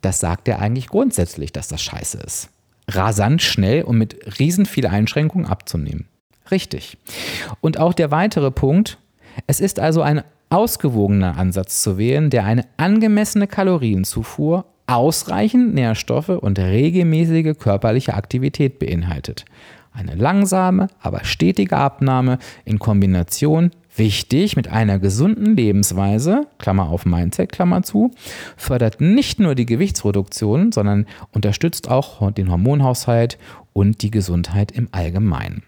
[0.00, 2.50] das sagt er eigentlich grundsätzlich, dass das scheiße ist.
[2.88, 6.08] Rasant schnell und mit riesen viel Einschränkungen abzunehmen.
[6.50, 6.98] Richtig.
[7.60, 8.98] Und auch der weitere Punkt,
[9.46, 16.58] es ist also ein ausgewogener Ansatz zu wählen, der eine angemessene Kalorienzufuhr ausreichend Nährstoffe und
[16.58, 19.44] regelmäßige körperliche Aktivität beinhaltet.
[19.92, 27.50] Eine langsame, aber stetige Abnahme in Kombination, wichtig, mit einer gesunden Lebensweise, Klammer auf Mindset,
[27.50, 28.12] Klammer zu,
[28.56, 33.38] fördert nicht nur die Gewichtsreduktion, sondern unterstützt auch den Hormonhaushalt
[33.72, 35.64] und die Gesundheit im Allgemeinen.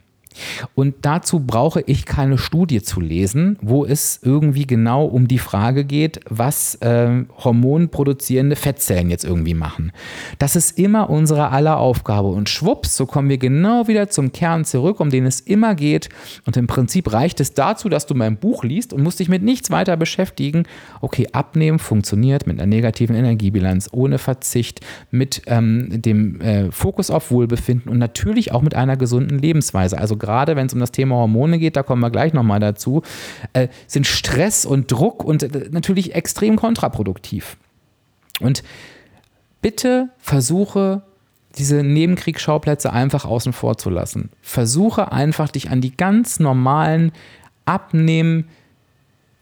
[0.74, 5.84] Und dazu brauche ich keine Studie zu lesen, wo es irgendwie genau um die Frage
[5.84, 9.92] geht, was äh, hormonproduzierende Fettzellen jetzt irgendwie machen.
[10.38, 12.28] Das ist immer unsere aller Aufgabe.
[12.28, 16.08] Und schwupps, so kommen wir genau wieder zum Kern zurück, um den es immer geht.
[16.46, 19.42] Und im Prinzip reicht es dazu, dass du mein Buch liest und musst dich mit
[19.42, 20.64] nichts weiter beschäftigen.
[21.00, 27.30] Okay, abnehmen funktioniert mit einer negativen Energiebilanz, ohne Verzicht, mit ähm, dem äh, Fokus auf
[27.30, 29.98] Wohlbefinden und natürlich auch mit einer gesunden Lebensweise.
[29.98, 33.02] Also gerade wenn es um das Thema Hormone geht, da kommen wir gleich nochmal dazu,
[33.52, 37.56] äh, sind Stress und Druck und äh, natürlich extrem kontraproduktiv.
[38.40, 38.62] Und
[39.60, 41.02] bitte versuche
[41.58, 44.30] diese Nebenkriegsschauplätze einfach außen vor zu lassen.
[44.40, 47.12] Versuche einfach, dich an die ganz normalen
[47.64, 48.46] Abnehmen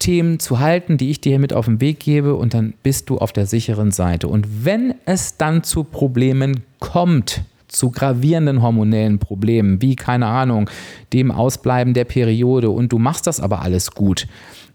[0.00, 3.10] Themen zu halten, die ich dir hier mit auf den Weg gebe und dann bist
[3.10, 4.28] du auf der sicheren Seite.
[4.28, 10.68] Und wenn es dann zu Problemen kommt, zu gravierenden hormonellen Problemen, wie keine Ahnung,
[11.12, 14.26] dem Ausbleiben der Periode und du machst das aber alles gut,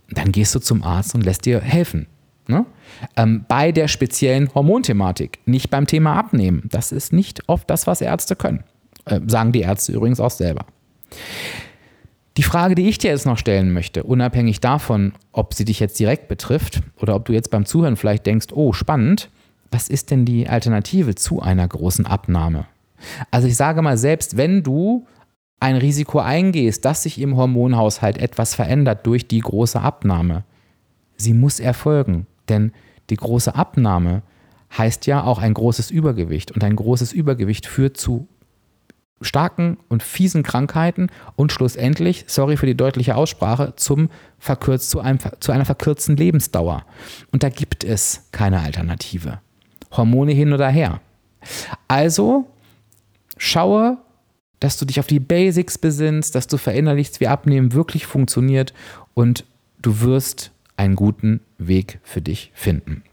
[0.10, 2.08] dann gehst du zum Arzt und lässt dir helfen.
[2.47, 2.65] Ne?
[3.15, 6.69] Ähm, bei der speziellen Hormonthematik, nicht beim Thema Abnehmen.
[6.71, 8.63] Das ist nicht oft das, was Ärzte können.
[9.05, 10.65] Äh, sagen die Ärzte übrigens auch selber.
[12.38, 15.97] Die Frage, die ich dir jetzt noch stellen möchte, unabhängig davon, ob sie dich jetzt
[15.99, 19.29] direkt betrifft oder ob du jetzt beim Zuhören vielleicht denkst, oh, spannend,
[19.71, 22.65] was ist denn die Alternative zu einer großen Abnahme?
[23.31, 25.05] Also ich sage mal, selbst wenn du
[25.59, 30.43] ein Risiko eingehst, dass sich im Hormonhaushalt etwas verändert durch die große Abnahme,
[31.15, 32.27] sie muss erfolgen.
[32.49, 32.71] Denn
[33.09, 34.21] die große Abnahme
[34.77, 36.51] heißt ja auch ein großes Übergewicht.
[36.51, 38.27] Und ein großes Übergewicht führt zu
[39.21, 45.19] starken und fiesen Krankheiten und schlussendlich, sorry für die deutliche Aussprache, zum verkürzt, zu, einem,
[45.39, 46.85] zu einer verkürzten Lebensdauer.
[47.31, 49.39] Und da gibt es keine Alternative.
[49.91, 50.99] Hormone hin oder her.
[51.87, 52.47] Also
[53.37, 53.97] schaue,
[54.59, 58.73] dass du dich auf die Basics besinnst, dass du verinnerlichst, wie Abnehmen wirklich funktioniert
[59.13, 59.45] und
[59.81, 63.03] du wirst einen guten Weg für dich finden.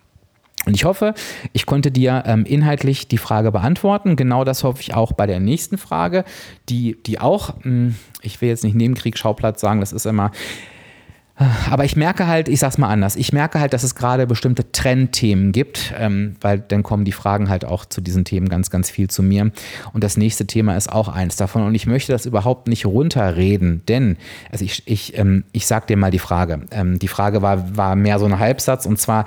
[0.65, 1.15] Und ich hoffe,
[1.53, 4.15] ich konnte dir ähm, inhaltlich die Frage beantworten.
[4.15, 6.25] Genau das hoffe ich auch bei der nächsten Frage,
[6.69, 10.31] die, die auch, mh, hm, ich will jetzt nicht Nebenkriegsschauplatz sagen, das ist immer,
[11.71, 14.71] aber ich merke halt, ich sag's mal anders, ich merke halt, dass es gerade bestimmte
[14.71, 18.91] Trendthemen gibt, ähm, weil dann kommen die Fragen halt auch zu diesen Themen ganz, ganz
[18.91, 19.51] viel zu mir.
[19.93, 21.63] Und das nächste Thema ist auch eins davon.
[21.63, 24.19] Und ich möchte das überhaupt nicht runterreden, denn,
[24.51, 26.61] also ich, ich, ähm, ich sag dir mal die Frage.
[26.71, 29.25] Ähm, die Frage war, war mehr so ein Halbsatz und zwar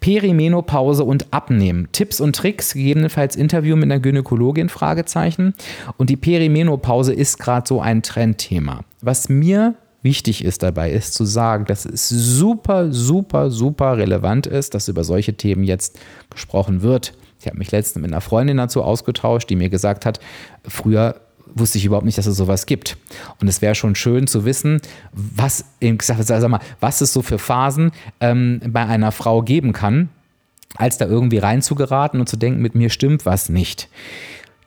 [0.00, 1.88] Perimenopause und Abnehmen.
[1.92, 5.54] Tipps und Tricks, gegebenenfalls Interview mit einer Gynäkologin, Fragezeichen.
[5.96, 8.82] Und die Perimenopause ist gerade so ein Trendthema.
[9.00, 9.74] Was mir
[10.06, 15.02] wichtig ist dabei, ist zu sagen, dass es super, super, super relevant ist, dass über
[15.02, 15.98] solche Themen jetzt
[16.30, 17.12] gesprochen wird.
[17.40, 20.20] Ich habe mich letztens mit einer Freundin dazu ausgetauscht, die mir gesagt hat,
[20.66, 21.16] früher
[21.54, 22.96] wusste ich überhaupt nicht, dass es sowas gibt.
[23.40, 24.80] Und es wäre schon schön zu wissen,
[25.12, 27.90] was, sag mal, was es so für Phasen
[28.20, 30.08] ähm, bei einer Frau geben kann,
[30.76, 33.88] als da irgendwie reinzugeraten und zu denken, mit mir stimmt was nicht.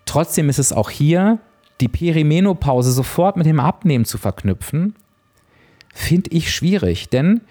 [0.06, 1.40] Trotzdem ist es auch hier
[1.82, 4.96] die Perimenopause sofort mit dem Abnehmen zu verknüpfen,
[6.00, 7.42] finde ich schwierig, denn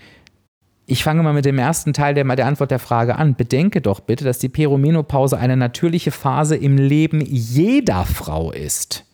[0.86, 3.34] ich fange mal mit dem ersten Teil der, der Antwort der Frage an.
[3.34, 9.04] Bedenke doch bitte, dass die Peromenopause eine natürliche Phase im Leben jeder Frau ist.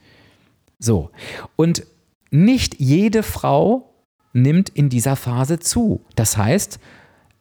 [0.78, 1.10] So.
[1.56, 1.84] Und
[2.30, 3.92] nicht jede Frau
[4.32, 6.04] nimmt in dieser Phase zu.
[6.14, 6.78] Das heißt,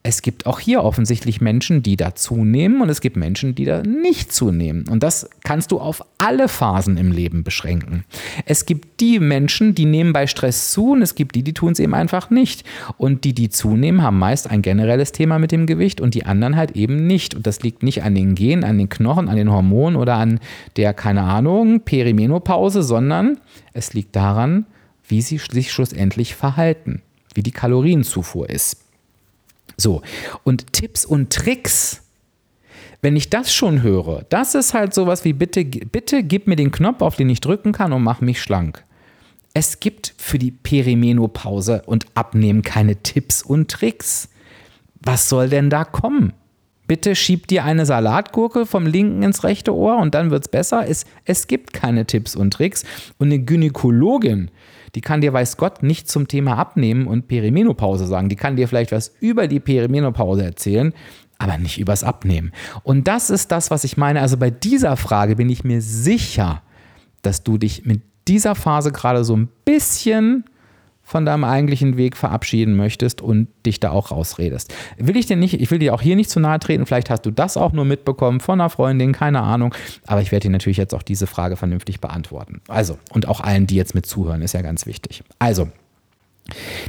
[0.06, 3.84] es gibt auch hier offensichtlich Menschen, die da zunehmen und es gibt Menschen, die da
[3.84, 4.86] nicht zunehmen.
[4.90, 8.04] Und das kannst du auf alle Phasen im Leben beschränken.
[8.46, 11.72] Es gibt die Menschen, die nehmen bei Stress zu und es gibt die, die tun
[11.72, 12.66] es eben einfach nicht.
[12.98, 16.58] Und die, die zunehmen, haben meist ein generelles Thema mit dem Gewicht und die anderen
[16.58, 17.34] halt eben nicht.
[17.34, 20.42] Und das liegt nicht an den Genen, an den Knochen, an den Hormonen oder an
[20.76, 23.38] der, keine Ahnung, Perimenopause, sondern
[23.72, 24.66] es liegt daran,
[25.08, 27.02] wie sie sich schlussendlich verhalten,
[27.36, 28.83] wie die Kalorienzufuhr ist.
[29.78, 30.02] So,
[30.44, 32.02] und Tipps und Tricks,
[33.02, 36.72] wenn ich das schon höre, das ist halt sowas wie bitte, bitte gib mir den
[36.72, 38.84] Knopf, auf den ich drücken kann und mach mich schlank.
[39.54, 44.30] Es gibt für die Perimenopause und Abnehmen keine Tipps und Tricks.
[45.02, 46.34] Was soll denn da kommen?
[46.88, 50.88] Bitte schieb dir eine Salatgurke vom linken ins rechte Ohr und dann wird es besser.
[50.88, 52.84] Es, es gibt keine Tipps und Tricks.
[53.20, 54.50] Und eine Gynäkologin,
[54.96, 58.30] die kann dir, weiß Gott, nicht zum Thema Abnehmen und Perimenopause sagen.
[58.30, 60.94] Die kann dir vielleicht was über die Perimenopause erzählen,
[61.40, 62.52] aber nicht übers Abnehmen.
[62.84, 64.22] Und das ist das, was ich meine.
[64.22, 66.62] Also bei dieser Frage bin ich mir sicher,
[67.22, 70.46] dass du dich mit dieser Phase gerade so ein bisschen
[71.04, 74.74] von deinem eigentlichen Weg verabschieden möchtest und dich da auch rausredest.
[74.98, 77.26] Will ich dir nicht, ich will dir auch hier nicht zu nahe treten, vielleicht hast
[77.26, 79.76] du das auch nur mitbekommen von einer Freundin, keine Ahnung,
[80.08, 82.62] aber ich werde dir natürlich jetzt auch diese Frage vernünftig beantworten.
[82.68, 85.24] Also, und auch allen, die jetzt mit zuhören, ist ja ganz wichtig.
[85.40, 85.70] Also,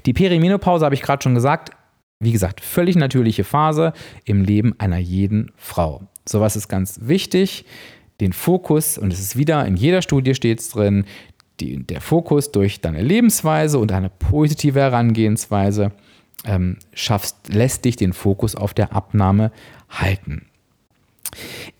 [0.06, 1.70] die Perimenopause habe ich gerade schon gesagt,
[2.20, 3.92] wie gesagt, völlig natürliche Phase
[4.24, 6.02] im Leben einer jeden Frau.
[6.26, 7.64] Sowas ist ganz wichtig
[8.20, 11.04] den Fokus, und es ist wieder, in jeder Studie steht es drin,
[11.60, 15.92] die, der Fokus durch deine Lebensweise und eine positive Herangehensweise
[16.44, 19.52] ähm, schaffst, lässt dich den Fokus auf der Abnahme
[19.88, 20.46] halten.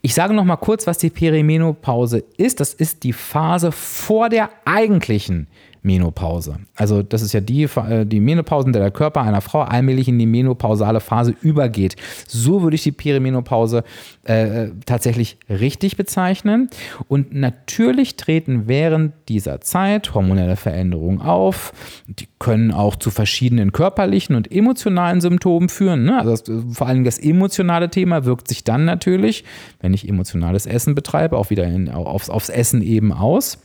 [0.01, 2.59] Ich sage noch mal kurz, was die Perimenopause ist.
[2.59, 5.47] Das ist die Phase vor der eigentlichen
[5.85, 6.57] Menopause.
[6.75, 10.07] Also das ist ja die, äh, die Menopause, in der der Körper einer Frau allmählich
[10.07, 11.95] in die menopausale Phase übergeht.
[12.27, 13.83] So würde ich die Perimenopause
[14.23, 16.69] äh, tatsächlich richtig bezeichnen.
[17.07, 21.71] Und natürlich treten während dieser Zeit hormonelle Veränderungen auf.
[22.07, 26.03] Die können auch zu verschiedenen körperlichen und emotionalen Symptomen führen.
[26.03, 26.19] Ne?
[26.19, 29.43] Also das, vor allem das emotionale Thema wirkt sich dann natürlich,
[29.81, 33.59] wenn ich emotionales Essen betreibe, auch wieder in, aufs, aufs Essen eben aus.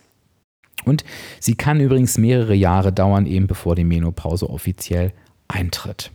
[0.85, 1.05] Und
[1.38, 5.12] sie kann übrigens mehrere Jahre dauern, eben bevor die Menopause offiziell
[5.49, 6.11] eintritt.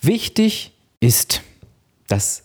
[0.00, 1.42] Wichtig ist,
[2.08, 2.44] dass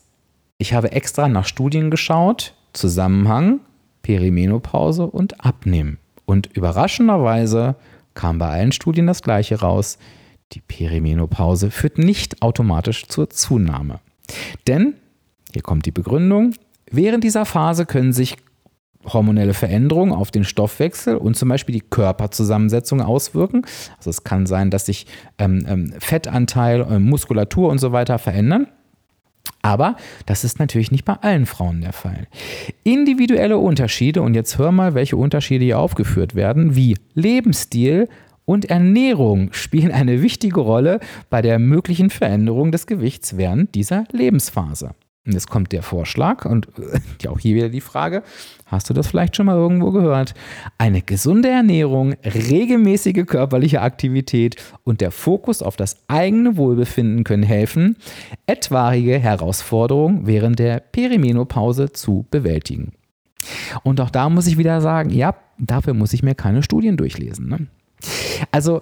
[0.57, 3.61] ich habe extra nach Studien geschaut, Zusammenhang
[4.05, 5.97] Perimenopause und Abnehmen.
[6.25, 7.75] Und überraschenderweise
[8.13, 9.97] kam bei allen Studien das gleiche raus.
[10.51, 13.99] Die Perimenopause führt nicht automatisch zur Zunahme.
[14.67, 14.93] Denn,
[15.51, 16.53] hier kommt die Begründung,
[16.91, 18.37] während dieser Phase können sich
[19.11, 23.65] hormonelle Veränderungen auf den Stoffwechsel und zum Beispiel die Körperzusammensetzung auswirken.
[23.97, 28.67] Also es kann sein, dass sich ähm, ähm, Fettanteil, äh, Muskulatur und so weiter verändern.
[29.61, 32.27] Aber das ist natürlich nicht bei allen Frauen der Fall.
[32.83, 38.07] Individuelle Unterschiede, und jetzt hör mal, welche Unterschiede hier aufgeführt werden, wie Lebensstil
[38.45, 40.99] und Ernährung spielen eine wichtige Rolle
[41.29, 44.91] bei der möglichen Veränderung des Gewichts während dieser Lebensphase.
[45.25, 46.67] Und jetzt kommt der Vorschlag und
[47.23, 48.23] äh, auch hier wieder die Frage,
[48.67, 50.35] hast du das vielleicht schon mal irgendwo gehört?
[50.77, 57.97] Eine gesunde Ernährung, regelmäßige körperliche Aktivität und der Fokus auf das eigene Wohlbefinden können helfen,
[58.45, 62.93] etwaige Herausforderungen während der Perimenopause zu bewältigen.
[63.83, 67.47] Und auch da muss ich wieder sagen, ja, dafür muss ich mir keine Studien durchlesen.
[67.47, 67.67] Ne?
[68.51, 68.81] Also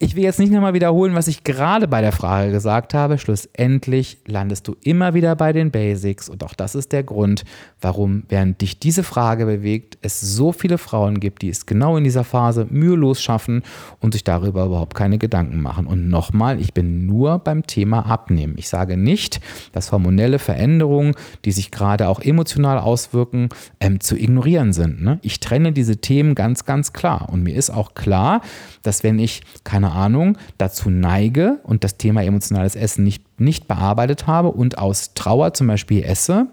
[0.00, 3.16] ich will jetzt nicht nochmal wiederholen, was ich gerade bei der Frage gesagt habe.
[3.16, 7.44] Schlussendlich landest du immer wieder bei den Basics und auch das ist der Grund,
[7.80, 12.02] warum, während dich diese Frage bewegt, es so viele Frauen gibt, die es genau in
[12.02, 13.62] dieser Phase mühelos schaffen
[14.00, 15.86] und sich darüber überhaupt keine Gedanken machen.
[15.86, 18.54] Und nochmal, ich bin nur beim Thema Abnehmen.
[18.58, 19.40] Ich sage nicht,
[19.72, 21.14] dass hormonelle Veränderungen,
[21.44, 25.02] die sich gerade auch emotional auswirken, ähm, zu ignorieren sind.
[25.02, 25.20] Ne?
[25.22, 27.28] Ich trenne diese Themen ganz, ganz klar.
[27.30, 28.40] Und mir ist auch klar,
[28.82, 33.68] dass wenn ich keine keine Ahnung, dazu neige und das Thema emotionales Essen nicht, nicht
[33.68, 36.46] bearbeitet habe und aus Trauer zum Beispiel esse,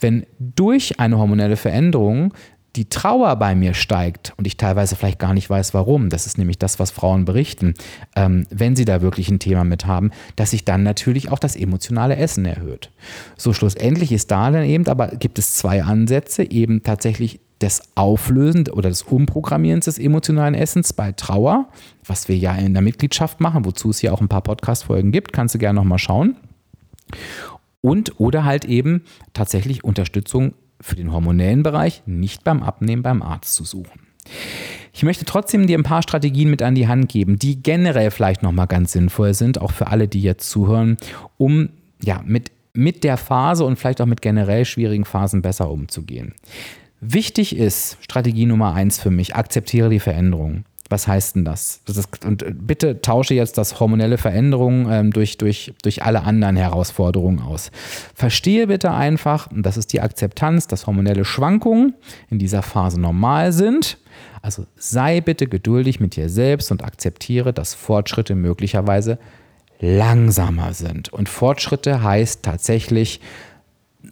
[0.00, 2.34] wenn durch eine hormonelle Veränderung
[2.74, 6.36] die Trauer bei mir steigt und ich teilweise vielleicht gar nicht weiß, warum, das ist
[6.36, 7.74] nämlich das, was Frauen berichten,
[8.16, 11.54] ähm, wenn sie da wirklich ein Thema mit haben, dass sich dann natürlich auch das
[11.54, 12.90] emotionale Essen erhöht.
[13.36, 18.68] So schlussendlich ist da dann eben, aber gibt es zwei Ansätze, eben tatsächlich des Auflösen
[18.68, 21.68] oder des Umprogrammierens des emotionalen Essens bei Trauer,
[22.04, 25.32] was wir ja in der Mitgliedschaft machen, wozu es hier auch ein paar Podcast-Folgen gibt,
[25.32, 26.36] kannst du gerne nochmal schauen.
[27.80, 29.02] Und oder halt eben
[29.32, 34.00] tatsächlich Unterstützung für den hormonellen Bereich, nicht beim Abnehmen beim Arzt zu suchen.
[34.92, 38.42] Ich möchte trotzdem dir ein paar Strategien mit an die Hand geben, die generell vielleicht
[38.42, 40.96] nochmal ganz sinnvoll sind, auch für alle, die jetzt zuhören,
[41.36, 41.70] um
[42.02, 46.34] ja mit, mit der Phase und vielleicht auch mit generell schwierigen Phasen besser umzugehen.
[47.06, 50.64] Wichtig ist, Strategie Nummer eins für mich, akzeptiere die Veränderung.
[50.88, 51.80] Was heißt denn das?
[51.86, 56.22] das ist, und äh, bitte tausche jetzt das hormonelle Veränderung ähm, durch, durch, durch alle
[56.22, 57.70] anderen Herausforderungen aus.
[58.14, 61.94] Verstehe bitte einfach, und das ist die Akzeptanz, dass hormonelle Schwankungen
[62.30, 63.98] in dieser Phase normal sind.
[64.40, 69.18] Also sei bitte geduldig mit dir selbst und akzeptiere, dass Fortschritte möglicherweise
[69.80, 71.12] langsamer sind.
[71.12, 73.20] Und Fortschritte heißt tatsächlich,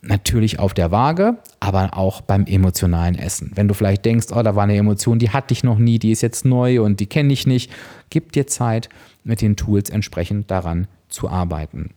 [0.02, 3.52] natürlich auf der Waage, aber auch beim emotionalen Essen.
[3.54, 6.10] Wenn du vielleicht denkst, oh, da war eine Emotion, die hatte ich noch nie, die
[6.10, 7.72] ist jetzt neu und die kenne ich nicht,
[8.10, 8.88] gib dir Zeit,
[9.24, 11.90] mit den Tools entsprechend daran zu arbeiten.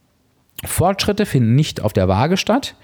[0.63, 2.75] Fortschritte finden nicht auf der Waage statt.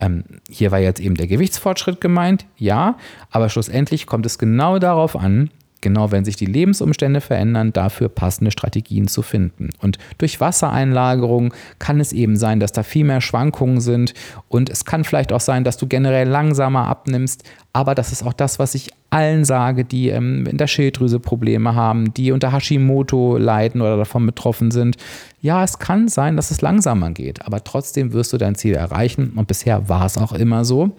[0.00, 2.96] Ähm, hier war jetzt eben der Gewichtsfortschritt gemeint, ja,
[3.30, 5.50] aber schlussendlich kommt es genau darauf an,
[5.80, 9.70] genau wenn sich die Lebensumstände verändern, dafür passende Strategien zu finden.
[9.80, 14.14] Und durch Wassereinlagerung kann es eben sein, dass da viel mehr Schwankungen sind.
[14.48, 18.32] Und es kann vielleicht auch sein, dass du generell langsamer abnimmst, aber das ist auch
[18.32, 23.36] das, was ich allen sage, die ähm, in der Schilddrüse Probleme haben, die unter Hashimoto
[23.36, 24.96] leiden oder davon betroffen sind.
[25.40, 29.32] Ja, es kann sein, dass es langsamer geht, aber trotzdem wirst du dein Ziel erreichen.
[29.36, 30.92] Und bisher war es auch immer so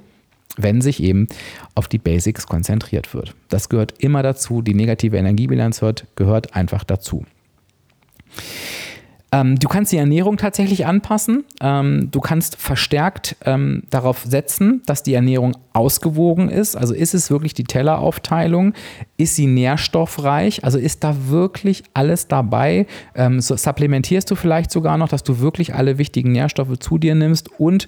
[0.57, 1.27] wenn sich eben
[1.75, 3.35] auf die Basics konzentriert wird.
[3.49, 4.61] Das gehört immer dazu.
[4.61, 5.81] Die negative Energiebilanz
[6.15, 7.25] gehört einfach dazu.
[9.33, 11.45] Ähm, du kannst die Ernährung tatsächlich anpassen.
[11.61, 16.75] Ähm, du kannst verstärkt ähm, darauf setzen, dass die Ernährung ausgewogen ist.
[16.75, 18.73] Also ist es wirklich die Telleraufteilung?
[19.15, 20.65] Ist sie nährstoffreich?
[20.65, 22.87] Also ist da wirklich alles dabei?
[23.15, 27.15] Ähm, so supplementierst du vielleicht sogar noch, dass du wirklich alle wichtigen Nährstoffe zu dir
[27.15, 27.87] nimmst und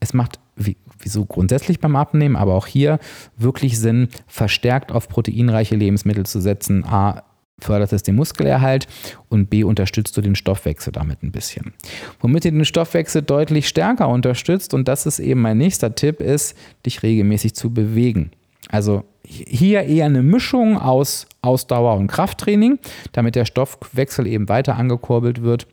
[0.00, 2.98] es macht wie, wieso grundsätzlich beim Abnehmen, aber auch hier
[3.36, 6.84] wirklich Sinn, verstärkt auf proteinreiche Lebensmittel zu setzen.
[6.84, 7.22] A,
[7.58, 8.86] fördert es den Muskelerhalt
[9.28, 11.72] und B, unterstützt du den Stoffwechsel damit ein bisschen.
[12.20, 16.56] Womit ihr den Stoffwechsel deutlich stärker unterstützt, und das ist eben mein nächster Tipp, ist,
[16.86, 18.30] dich regelmäßig zu bewegen.
[18.68, 22.78] Also hier eher eine Mischung aus Ausdauer und Krafttraining,
[23.12, 25.66] damit der Stoffwechsel eben weiter angekurbelt wird.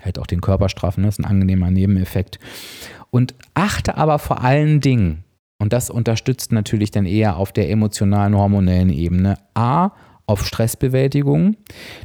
[0.00, 2.38] Hält auch den Körper straffen, das ist ein angenehmer Nebeneffekt.
[3.14, 5.24] Und achte aber vor allen Dingen,
[5.58, 9.90] und das unterstützt natürlich dann eher auf der emotionalen, hormonellen Ebene, A,
[10.26, 11.56] auf Stressbewältigung.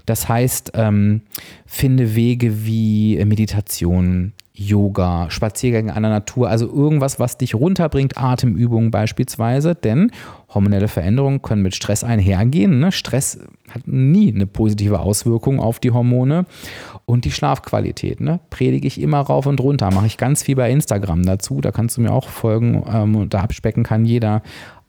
[0.05, 1.21] Das heißt, ähm,
[1.65, 8.89] finde Wege wie Meditation, Yoga, Spaziergänge an der Natur, also irgendwas, was dich runterbringt, Atemübungen
[8.89, 10.11] beispielsweise, denn
[10.51, 12.79] hormonelle Veränderungen können mit Stress einhergehen.
[12.79, 12.91] Ne?
[12.91, 13.39] Stress
[13.69, 16.45] hat nie eine positive Auswirkung auf die Hormone
[17.05, 18.19] und die Schlafqualität.
[18.19, 18.39] Ne?
[18.49, 21.97] Predige ich immer rauf und runter, mache ich ganz viel bei Instagram dazu, da kannst
[21.97, 24.41] du mir auch folgen ähm, und da abspecken kann jeder.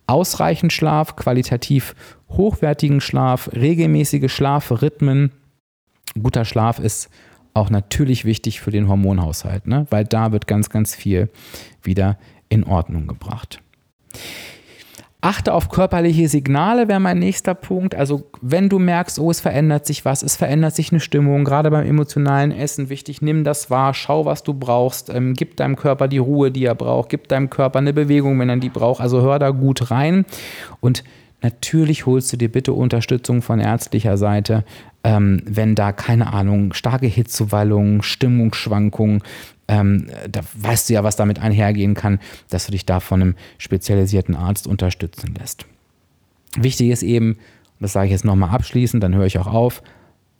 [0.06, 1.94] Ausreichend Schlaf, qualitativ
[2.30, 5.32] hochwertigen Schlaf, regelmäßige Schlafrhythmen.
[6.18, 7.10] Guter Schlaf ist
[7.58, 9.86] auch natürlich wichtig für den Hormonhaushalt, ne?
[9.90, 11.28] weil da wird ganz, ganz viel
[11.82, 13.60] wieder in Ordnung gebracht.
[15.20, 17.96] Achte auf körperliche Signale wäre mein nächster Punkt.
[17.96, 21.72] Also wenn du merkst, oh, es verändert sich was, es verändert sich eine Stimmung, gerade
[21.72, 26.06] beim emotionalen Essen wichtig, nimm das wahr, schau, was du brauchst, ähm, gib deinem Körper
[26.06, 29.00] die Ruhe, die er braucht, gib deinem Körper eine Bewegung, wenn er die braucht.
[29.00, 30.24] Also hör da gut rein
[30.78, 31.02] und
[31.40, 34.64] Natürlich holst du dir bitte Unterstützung von ärztlicher Seite,
[35.04, 39.22] ähm, wenn da, keine Ahnung, starke Hitzewallungen, Stimmungsschwankungen,
[39.68, 42.18] ähm, da weißt du ja, was damit einhergehen kann,
[42.48, 45.66] dass du dich da von einem spezialisierten Arzt unterstützen lässt.
[46.56, 47.38] Wichtig ist eben,
[47.78, 49.82] das sage ich jetzt nochmal abschließend, dann höre ich auch auf,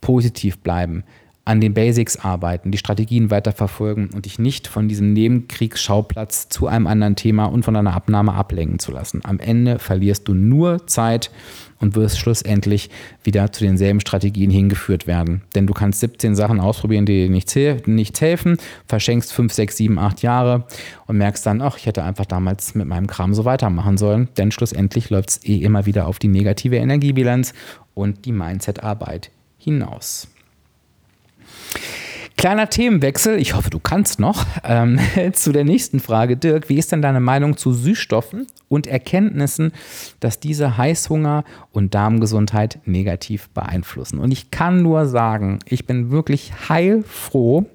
[0.01, 1.05] positiv bleiben
[1.49, 6.87] an den Basics arbeiten, die Strategien weiterverfolgen und dich nicht von diesem Nebenkriegsschauplatz zu einem
[6.87, 9.23] anderen Thema und von einer Abnahme ablenken zu lassen.
[9.25, 11.31] Am Ende verlierst du nur Zeit
[11.81, 12.91] und wirst schlussendlich
[13.25, 15.41] wieder zu denselben Strategien hingeführt werden.
[15.55, 19.99] Denn du kannst 17 Sachen ausprobieren, die dir nichts, nichts helfen, verschenkst 5, 6, 7,
[19.99, 20.67] 8 Jahre
[21.07, 24.29] und merkst dann, ach, ich hätte einfach damals mit meinem Kram so weitermachen sollen.
[24.37, 27.55] Denn schlussendlich läuft es eh immer wieder auf die negative Energiebilanz
[27.95, 30.29] und die Mindset-Arbeit hinaus.
[32.39, 35.01] Kleiner Themenwechsel, ich hoffe, du kannst noch, ähm,
[35.33, 36.37] zu der nächsten Frage.
[36.37, 39.73] Dirk, wie ist denn deine Meinung zu Süßstoffen und Erkenntnissen,
[40.21, 41.43] dass diese Heißhunger
[41.73, 44.21] und Darmgesundheit negativ beeinflussen?
[44.21, 47.67] Und ich kann nur sagen, ich bin wirklich heilfroh,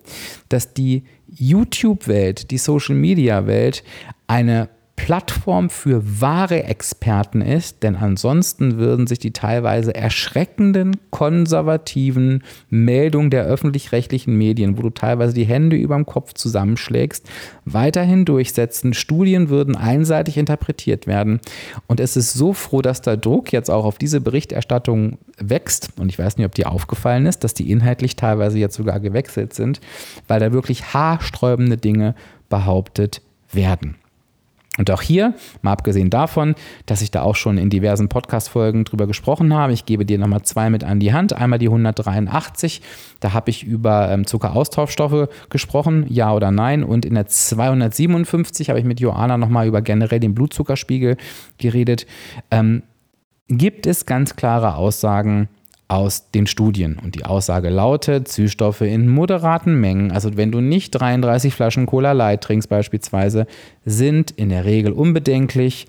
[0.47, 3.83] dass die YouTube-Welt, die Social-Media-Welt
[4.27, 13.29] eine Plattform für wahre Experten ist, denn ansonsten würden sich die teilweise erschreckenden konservativen Meldungen
[13.29, 17.27] der öffentlich-rechtlichen Medien, wo du teilweise die Hände über dem Kopf zusammenschlägst,
[17.65, 18.93] weiterhin durchsetzen.
[18.93, 21.41] Studien würden einseitig interpretiert werden.
[21.87, 25.89] Und es ist so froh, dass der Druck jetzt auch auf diese Berichterstattung wächst.
[25.99, 29.53] Und ich weiß nicht, ob dir aufgefallen ist, dass die inhaltlich teilweise jetzt sogar gewechselt
[29.53, 29.81] sind,
[30.27, 32.15] weil da wirklich haarsträubende Dinge
[32.47, 33.21] behauptet
[33.51, 33.95] werden.
[34.79, 36.55] Und auch hier, mal abgesehen davon,
[36.87, 40.41] dass ich da auch schon in diversen Podcast-Folgen drüber gesprochen habe, ich gebe dir nochmal
[40.41, 41.33] zwei mit an die Hand.
[41.33, 42.81] Einmal die 183,
[43.19, 46.83] da habe ich über ähm, Zuckeraustauschstoffe gesprochen, ja oder nein.
[46.83, 51.17] Und in der 257 habe ich mit Joanna nochmal über generell den Blutzuckerspiegel
[51.59, 52.07] geredet.
[52.49, 52.81] Ähm,
[53.47, 55.49] gibt es ganz klare Aussagen,
[55.93, 56.97] aus den Studien.
[56.97, 62.13] Und die Aussage lautet, Süßstoffe in moderaten Mengen, also wenn du nicht 33 Flaschen Cola
[62.13, 63.45] Light trinkst beispielsweise,
[63.85, 65.85] sind in der Regel unbedenklich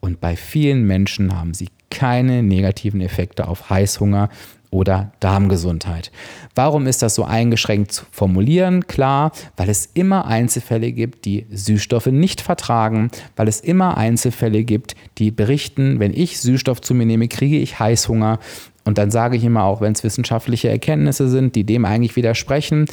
[0.00, 4.28] und bei vielen Menschen haben sie keine negativen Effekte auf Heißhunger
[4.70, 6.12] oder Darmgesundheit.
[6.54, 8.86] Warum ist das so eingeschränkt zu formulieren?
[8.86, 14.96] Klar, weil es immer Einzelfälle gibt, die Süßstoffe nicht vertragen, weil es immer Einzelfälle gibt,
[15.16, 18.38] die berichten, wenn ich Süßstoff zu mir nehme, kriege ich Heißhunger.
[18.86, 22.86] Und dann sage ich immer auch, wenn es wissenschaftliche Erkenntnisse sind, die dem eigentlich widersprechen,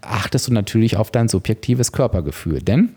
[0.00, 2.60] achtest du natürlich auf dein subjektives Körpergefühl.
[2.62, 2.96] Denn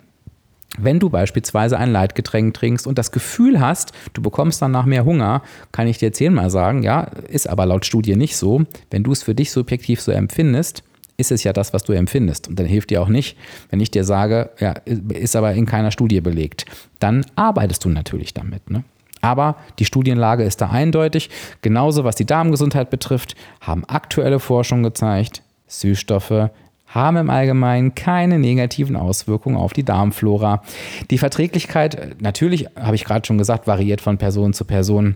[0.77, 5.43] wenn du beispielsweise ein Leitgetränk trinkst und das Gefühl hast, du bekommst danach mehr Hunger,
[5.73, 8.63] kann ich dir zehnmal sagen, ja, ist aber laut Studie nicht so.
[8.89, 10.81] Wenn du es für dich subjektiv so empfindest,
[11.17, 12.47] ist es ja das, was du empfindest.
[12.47, 13.37] Und dann hilft dir auch nicht,
[13.69, 16.65] wenn ich dir sage, ja, ist aber in keiner Studie belegt.
[16.99, 18.71] Dann arbeitest du natürlich damit.
[18.71, 18.85] Ne?
[19.23, 21.29] Aber die Studienlage ist da eindeutig.
[21.61, 26.49] Genauso was die Darmgesundheit betrifft, haben aktuelle Forschungen gezeigt, Süßstoffe
[26.87, 30.61] haben im Allgemeinen keine negativen Auswirkungen auf die Darmflora.
[31.09, 35.15] Die Verträglichkeit, natürlich, habe ich gerade schon gesagt, variiert von Person zu Person.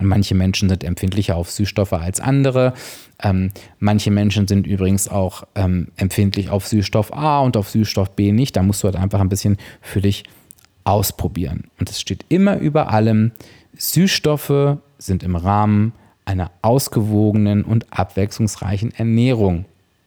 [0.00, 2.72] Manche Menschen sind empfindlicher auf Süßstoffe als andere.
[3.22, 8.32] Ähm, manche Menschen sind übrigens auch ähm, empfindlich auf Süßstoff A und auf Süßstoff B
[8.32, 8.56] nicht.
[8.56, 10.24] Da musst du halt einfach ein bisschen für dich
[10.90, 11.70] ausprobieren.
[11.78, 13.32] Und es steht immer über allem,
[13.76, 15.92] Süßstoffe sind im Rahmen
[16.24, 19.64] einer ausgewogenen und abwechslungsreichen Ernährung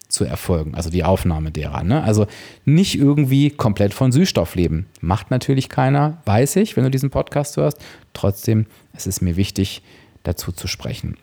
[0.07, 1.83] zu erfolgen, also die Aufnahme derer.
[1.83, 2.03] Ne?
[2.03, 2.27] Also
[2.65, 4.85] nicht irgendwie komplett von Süßstoff leben.
[5.01, 7.79] Macht natürlich keiner, weiß ich, wenn du diesen Podcast hörst.
[8.13, 9.81] Trotzdem ist es mir wichtig,
[10.21, 11.17] dazu zu sprechen.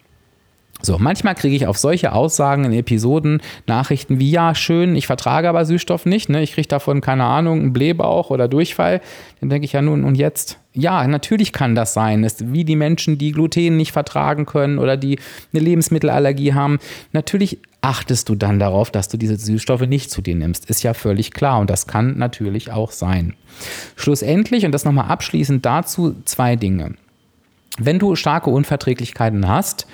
[0.83, 5.49] So, manchmal kriege ich auf solche Aussagen in Episoden Nachrichten wie, ja, schön, ich vertrage
[5.49, 6.43] aber Süßstoff nicht, ne?
[6.43, 9.01] ich kriege davon, keine Ahnung, einen Blähbauch oder Durchfall.
[9.41, 10.59] Dann denke ich ja nun, und jetzt?
[10.73, 12.23] Ja, natürlich kann das sein.
[12.23, 15.19] Ist wie die Menschen, die Gluten nicht vertragen können oder die
[15.53, 16.79] eine Lebensmittelallergie haben.
[17.13, 20.71] Natürlich achtest du dann darauf, dass du diese Süßstoffe nicht zu dir nimmst.
[20.71, 23.35] Ist ja völlig klar und das kann natürlich auch sein.
[23.97, 26.95] Schlussendlich, und das nochmal abschließend dazu, zwei Dinge.
[27.79, 29.87] Wenn du starke Unverträglichkeiten hast,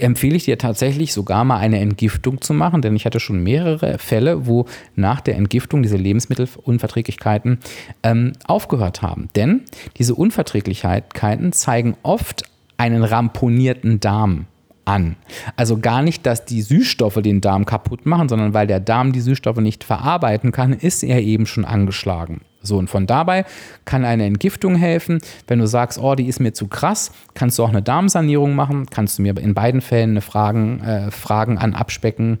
[0.00, 3.98] empfehle ich dir tatsächlich sogar mal eine Entgiftung zu machen, denn ich hatte schon mehrere
[3.98, 7.58] Fälle, wo nach der Entgiftung diese Lebensmittelunverträglichkeiten
[8.02, 9.28] ähm, aufgehört haben.
[9.36, 9.62] Denn
[9.98, 12.44] diese Unverträglichkeiten zeigen oft
[12.76, 14.46] einen ramponierten Darm
[14.84, 15.16] an.
[15.56, 19.20] Also gar nicht, dass die Süßstoffe den Darm kaputt machen, sondern weil der Darm die
[19.20, 22.40] Süßstoffe nicht verarbeiten kann, ist er eben schon angeschlagen.
[22.66, 23.46] So, und von dabei
[23.84, 25.20] kann eine Entgiftung helfen.
[25.46, 28.86] Wenn du sagst, oh, die ist mir zu krass, kannst du auch eine Darmsanierung machen.
[28.90, 32.38] Kannst du mir in beiden Fällen eine Fragen, äh, Fragen an Abspecken,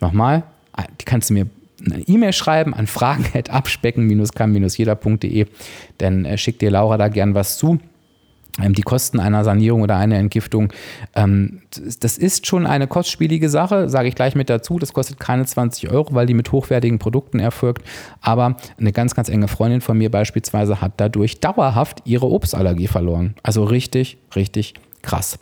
[0.00, 0.44] nochmal,
[1.00, 1.46] die kannst du mir
[1.84, 5.46] eine E-Mail schreiben an fragen.abspecken-kann-jeder.de.
[5.98, 7.80] Dann äh, schickt dir Laura da gern was zu.
[8.60, 10.72] Ähm, die Kosten einer Sanierung oder einer Entgiftung,
[11.14, 11.62] ähm,
[12.00, 14.78] das ist schon eine kostspielige Sache, sage ich gleich mit dazu.
[14.78, 17.82] Das kostet keine 20 Euro, weil die mit hochwertigen Produkten erfolgt.
[18.20, 23.34] Aber eine ganz, ganz enge Freundin von mir beispielsweise hat dadurch dauerhaft ihre Obstallergie verloren.
[23.42, 25.38] Also richtig, richtig krass.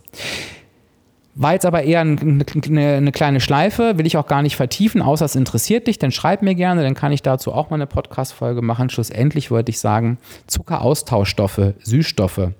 [1.36, 5.24] War jetzt aber eher eine, eine, kleine Schleife, will ich auch gar nicht vertiefen, außer
[5.24, 8.62] es interessiert dich, dann schreib mir gerne, dann kann ich dazu auch mal eine Podcast-Folge
[8.62, 8.90] machen.
[8.90, 12.50] Schlussendlich wollte ich sagen, Zuckeraustauschstoffe, Süßstoffe,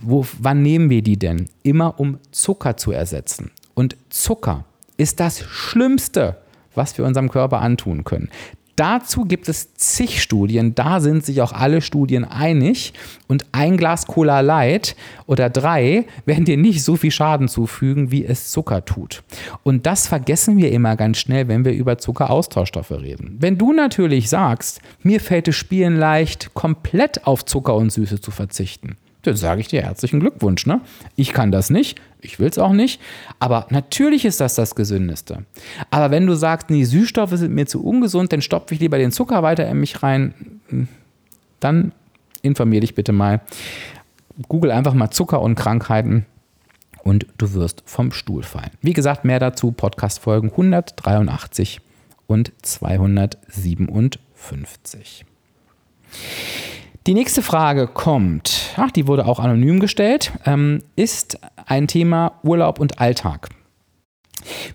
[0.00, 1.48] wo, wann nehmen wir die denn?
[1.62, 3.50] Immer um Zucker zu ersetzen.
[3.74, 4.64] Und Zucker
[4.96, 6.36] ist das Schlimmste,
[6.74, 8.30] was wir unserem Körper antun können.
[8.76, 12.92] Dazu gibt es zig Studien, da sind sich auch alle Studien einig.
[13.26, 18.26] Und ein Glas Cola Light oder drei werden dir nicht so viel Schaden zufügen, wie
[18.26, 19.22] es Zucker tut.
[19.62, 23.36] Und das vergessen wir immer ganz schnell, wenn wir über Zuckeraustauschstoffe reden.
[23.40, 28.30] Wenn du natürlich sagst, mir fällt es Spielen leicht, komplett auf Zucker und Süße zu
[28.30, 30.66] verzichten, dann sage ich dir herzlichen Glückwunsch.
[30.66, 30.80] Ne?
[31.14, 33.00] Ich kann das nicht, ich will es auch nicht,
[33.38, 35.44] aber natürlich ist das das Gesündeste.
[35.90, 39.12] Aber wenn du sagst, nee, Süßstoffe sind mir zu ungesund, dann stopfe ich lieber den
[39.12, 40.34] Zucker weiter in mich rein,
[41.60, 41.92] dann
[42.42, 43.40] informier dich bitte mal.
[44.48, 46.26] Google einfach mal Zucker und Krankheiten
[47.02, 48.72] und du wirst vom Stuhl fallen.
[48.82, 51.80] Wie gesagt, mehr dazu Podcast-Folgen 183
[52.26, 55.24] und 257.
[57.06, 62.80] Die nächste Frage kommt, ach, die wurde auch anonym gestellt, ähm, ist ein Thema Urlaub
[62.80, 63.48] und Alltag.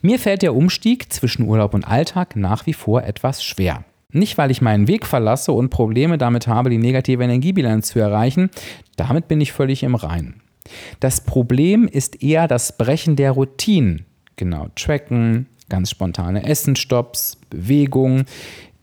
[0.01, 3.83] Mir fällt der Umstieg zwischen Urlaub und Alltag nach wie vor etwas schwer.
[4.13, 8.49] Nicht, weil ich meinen Weg verlasse und Probleme damit habe, die negative Energiebilanz zu erreichen,
[8.95, 10.41] damit bin ich völlig im Reinen.
[11.01, 14.05] Das Problem ist eher das Brechen der Routinen.
[14.37, 18.23] Genau, Tracken, ganz spontane Essenstopps, Bewegung,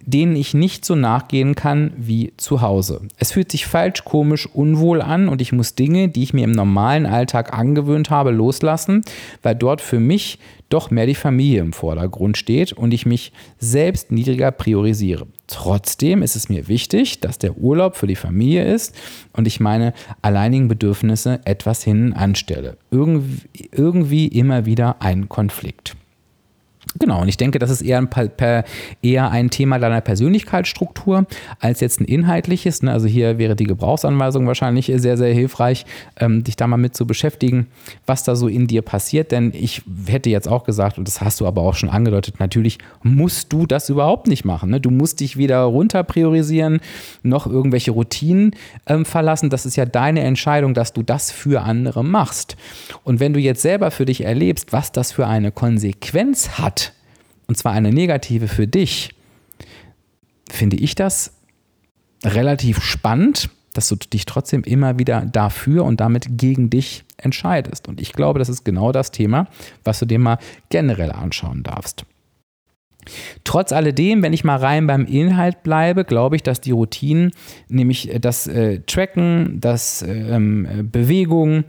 [0.08, 3.02] denen ich nicht so nachgehen kann wie zu Hause.
[3.18, 6.52] Es fühlt sich falsch, komisch, unwohl an und ich muss Dinge, die ich mir im
[6.52, 9.02] normalen Alltag angewöhnt habe, loslassen,
[9.42, 10.38] weil dort für mich
[10.70, 15.26] doch mehr die Familie im Vordergrund steht und ich mich selbst niedriger priorisiere.
[15.46, 18.94] Trotzdem ist es mir wichtig, dass der Urlaub für die Familie ist
[19.34, 19.92] und ich meine
[20.22, 22.78] alleinigen Bedürfnisse etwas hinten anstelle.
[22.90, 25.96] Irgendwie, irgendwie immer wieder ein Konflikt.
[26.98, 28.64] Genau, und ich denke, das ist eher ein, per,
[29.02, 31.26] eher ein Thema deiner Persönlichkeitsstruktur
[31.60, 32.82] als jetzt ein inhaltliches.
[32.82, 32.90] Ne?
[32.92, 35.84] Also hier wäre die Gebrauchsanweisung wahrscheinlich sehr, sehr hilfreich,
[36.18, 37.66] ähm, dich da mal mit zu beschäftigen,
[38.06, 39.32] was da so in dir passiert.
[39.32, 42.78] Denn ich hätte jetzt auch gesagt, und das hast du aber auch schon angedeutet, natürlich
[43.02, 44.70] musst du das überhaupt nicht machen.
[44.70, 44.80] Ne?
[44.80, 46.80] Du musst dich weder runter priorisieren,
[47.22, 48.52] noch irgendwelche Routinen
[48.86, 49.50] ähm, verlassen.
[49.50, 52.56] Das ist ja deine Entscheidung, dass du das für andere machst.
[53.04, 56.77] Und wenn du jetzt selber für dich erlebst, was das für eine Konsequenz hat,
[57.48, 59.14] und zwar eine negative für dich,
[60.50, 61.32] finde ich das
[62.24, 67.88] relativ spannend, dass du dich trotzdem immer wieder dafür und damit gegen dich entscheidest.
[67.88, 69.46] Und ich glaube, das ist genau das Thema,
[69.84, 70.38] was du dir mal
[70.68, 72.04] generell anschauen darfst.
[73.44, 77.32] Trotz alledem, wenn ich mal rein beim Inhalt bleibe, glaube ich, dass die Routinen,
[77.68, 81.64] nämlich äh, das äh, Tracken, das ähm, Bewegung,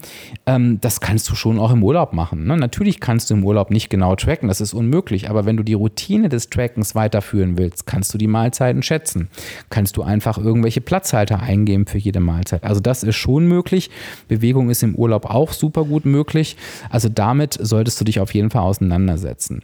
[0.45, 2.45] ähm, das kannst du schon auch im Urlaub machen.
[2.45, 2.57] Ne?
[2.57, 5.73] Natürlich kannst du im Urlaub nicht genau tracken, das ist unmöglich, aber wenn du die
[5.73, 9.29] Routine des Trackens weiterführen willst, kannst du die Mahlzeiten schätzen.
[9.69, 12.63] Kannst du einfach irgendwelche Platzhalter eingeben für jede Mahlzeit.
[12.63, 13.89] Also das ist schon möglich.
[14.27, 16.57] Bewegung ist im Urlaub auch super gut möglich.
[16.89, 19.61] Also damit solltest du dich auf jeden Fall auseinandersetzen.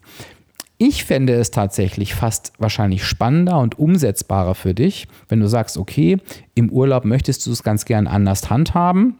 [0.77, 6.17] Ich fände es tatsächlich fast wahrscheinlich spannender und umsetzbarer für dich, wenn du sagst, okay,
[6.53, 9.19] im Urlaub möchtest du es ganz gern anders handhaben,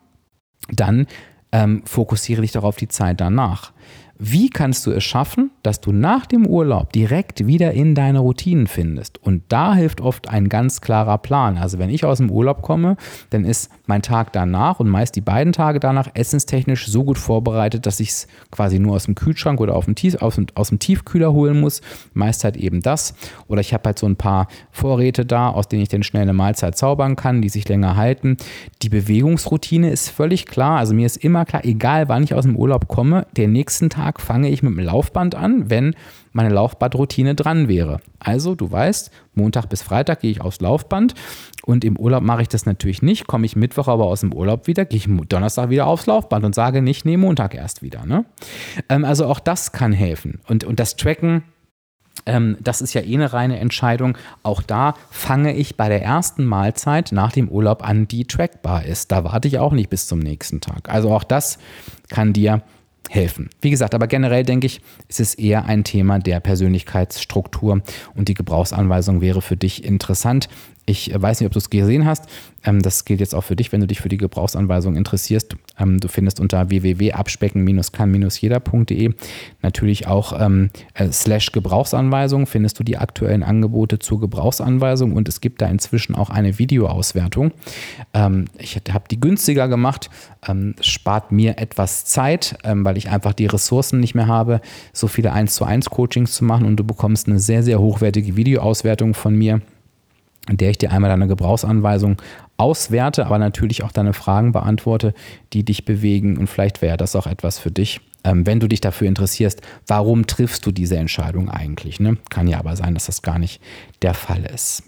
[0.71, 1.07] dann
[1.51, 3.71] ähm, fokussiere dich doch auf die Zeit danach.
[4.17, 8.67] Wie kannst du es schaffen, dass du nach dem Urlaub direkt wieder in deine Routinen
[8.67, 9.21] findest?
[9.21, 11.57] Und da hilft oft ein ganz klarer Plan.
[11.57, 12.95] Also wenn ich aus dem Urlaub komme,
[13.31, 17.85] dann ist mein Tag danach und meist die beiden Tage danach essenstechnisch so gut vorbereitet,
[17.85, 20.79] dass ich es quasi nur aus dem Kühlschrank oder dem Tief, aus, dem, aus dem
[20.79, 21.81] Tiefkühler holen muss.
[22.13, 23.15] Meist halt eben das.
[23.49, 26.33] Oder ich habe halt so ein paar Vorräte da, aus denen ich dann schnell eine
[26.33, 28.37] Mahlzeit zaubern kann, die sich länger halten.
[28.81, 30.79] Die Bewegungsroutine ist völlig klar.
[30.79, 34.04] Also mir ist immer klar, egal wann ich aus dem Urlaub komme, der nächsten Tag
[34.05, 35.95] Tag fange ich mit dem Laufband an wenn
[36.31, 38.01] meine Laufbandroutine dran wäre.
[38.19, 41.15] Also, du weißt, Montag bis Freitag gehe ich aufs Laufband
[41.63, 43.25] und im Urlaub mache ich das natürlich nicht.
[43.25, 46.53] Komme ich Mittwoch aber aus dem Urlaub wieder, gehe ich Donnerstag wieder aufs Laufband und
[46.53, 48.05] sage nicht, nee, Montag erst wieder.
[48.05, 48.25] Ne?
[48.89, 50.41] Ähm, also auch das kann helfen.
[50.47, 51.43] Und, und das Tracken,
[52.25, 54.17] ähm, das ist ja eh eine reine Entscheidung.
[54.43, 59.13] Auch da fange ich bei der ersten Mahlzeit nach dem Urlaub an, die trackbar ist.
[59.13, 60.89] Da warte ich auch nicht bis zum nächsten Tag.
[60.89, 61.59] Also auch das
[62.09, 62.61] kann dir
[63.09, 63.49] helfen.
[63.61, 67.81] Wie gesagt, aber generell denke ich, ist es eher ein Thema der Persönlichkeitsstruktur
[68.15, 70.49] und die Gebrauchsanweisung wäre für dich interessant.
[70.85, 72.25] Ich weiß nicht, ob du es gesehen hast.
[72.65, 75.55] Ähm, das gilt jetzt auch für dich, wenn du dich für die Gebrauchsanweisung interessierst.
[75.79, 79.13] Ähm, du findest unter www.abspecken-kann-jeder.de
[79.61, 85.41] natürlich auch ähm, äh, slash Gebrauchsanweisung findest du die aktuellen Angebote zur Gebrauchsanweisung und es
[85.41, 87.51] gibt da inzwischen auch eine Videoauswertung.
[88.57, 90.09] ich habe die günstiger gemacht,
[90.81, 94.61] spart mir etwas Zeit, weil ich einfach die Ressourcen nicht mehr habe,
[94.93, 98.35] so viele 1 zu 1 Coachings zu machen und du bekommst eine sehr, sehr hochwertige
[98.35, 99.61] Videoauswertung von mir
[100.49, 102.17] in der ich dir einmal deine Gebrauchsanweisung
[102.57, 105.13] auswerte, aber natürlich auch deine Fragen beantworte,
[105.53, 106.37] die dich bewegen.
[106.37, 110.27] Und vielleicht wäre das auch etwas für dich, ähm, wenn du dich dafür interessierst, warum
[110.27, 111.99] triffst du diese Entscheidung eigentlich?
[111.99, 112.17] Ne?
[112.29, 113.61] Kann ja aber sein, dass das gar nicht
[114.01, 114.83] der Fall ist.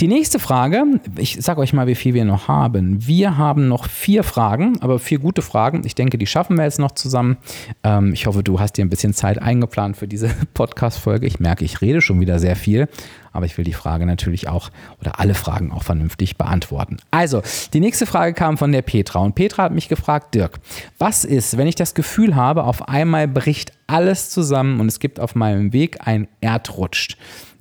[0.00, 0.84] Die nächste Frage,
[1.16, 3.06] ich sage euch mal, wie viel wir noch haben.
[3.06, 5.82] Wir haben noch vier Fragen, aber vier gute Fragen.
[5.84, 7.38] Ich denke, die schaffen wir jetzt noch zusammen.
[7.82, 11.26] Ähm, ich hoffe, du hast dir ein bisschen Zeit eingeplant für diese Podcast-Folge.
[11.26, 12.88] Ich merke, ich rede schon wieder sehr viel,
[13.32, 14.70] aber ich will die Frage natürlich auch
[15.00, 16.98] oder alle Fragen auch vernünftig beantworten.
[17.10, 20.58] Also, die nächste Frage kam von der Petra und Petra hat mich gefragt, Dirk,
[20.98, 25.20] was ist, wenn ich das Gefühl habe, auf einmal bricht alles zusammen und es gibt
[25.20, 27.16] auf meinem Weg ein Erdrutsch?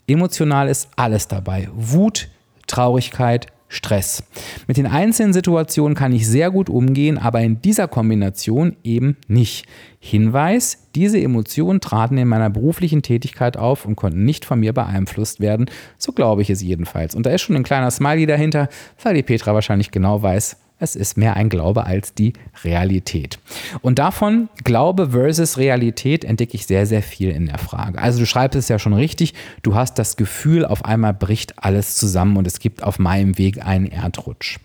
[0.07, 1.69] Emotional ist alles dabei.
[1.73, 2.29] Wut,
[2.67, 4.23] Traurigkeit, Stress.
[4.67, 9.65] Mit den einzelnen Situationen kann ich sehr gut umgehen, aber in dieser Kombination eben nicht.
[9.99, 15.39] Hinweis, diese Emotionen traten in meiner beruflichen Tätigkeit auf und konnten nicht von mir beeinflusst
[15.39, 15.65] werden.
[15.97, 17.15] So glaube ich es jedenfalls.
[17.15, 18.69] Und da ist schon ein kleiner Smiley dahinter,
[19.01, 23.39] weil die Petra wahrscheinlich genau weiß, es ist mehr ein Glaube als die Realität.
[23.81, 27.99] Und davon Glaube versus Realität entdecke ich sehr, sehr viel in der Frage.
[27.99, 31.95] Also du schreibst es ja schon richtig, du hast das Gefühl, auf einmal bricht alles
[31.95, 34.59] zusammen und es gibt auf meinem Weg einen Erdrutsch.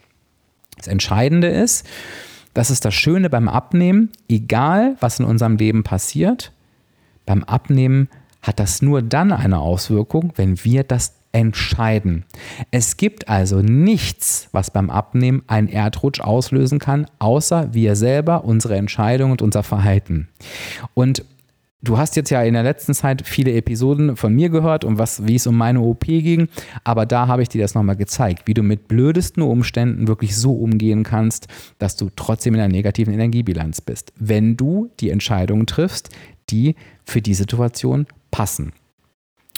[0.77, 1.87] Das Entscheidende ist,
[2.55, 6.53] das ist das Schöne beim Abnehmen, egal was in unserem Leben passiert,
[7.25, 8.09] beim Abnehmen
[8.43, 12.25] hat das nur dann eine Auswirkung, wenn wir das entscheiden.
[12.71, 18.77] Es gibt also nichts, was beim Abnehmen einen Erdrutsch auslösen kann, außer wir selber, unsere
[18.77, 20.29] Entscheidung und unser Verhalten.
[20.95, 21.25] Und
[21.83, 25.27] Du hast jetzt ja in der letzten Zeit viele Episoden von mir gehört, um was,
[25.27, 26.49] wie es um meine OP ging,
[26.85, 30.53] aber da habe ich dir das nochmal gezeigt, wie du mit blödesten Umständen wirklich so
[30.53, 36.11] umgehen kannst, dass du trotzdem in einer negativen Energiebilanz bist, wenn du die Entscheidungen triffst,
[36.51, 36.75] die
[37.05, 38.73] für die Situation passen.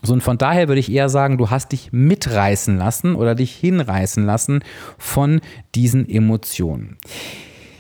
[0.03, 3.55] So, und von daher würde ich eher sagen, du hast dich mitreißen lassen oder dich
[3.55, 4.65] hinreißen lassen
[4.99, 5.41] von
[5.75, 6.99] diesen Emotionen.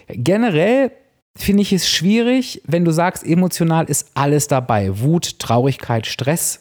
[0.08, 0.92] Generell
[1.36, 5.00] finde ich es schwierig, wenn du sagst, emotional ist alles dabei.
[5.00, 6.60] Wut, Traurigkeit, Stress.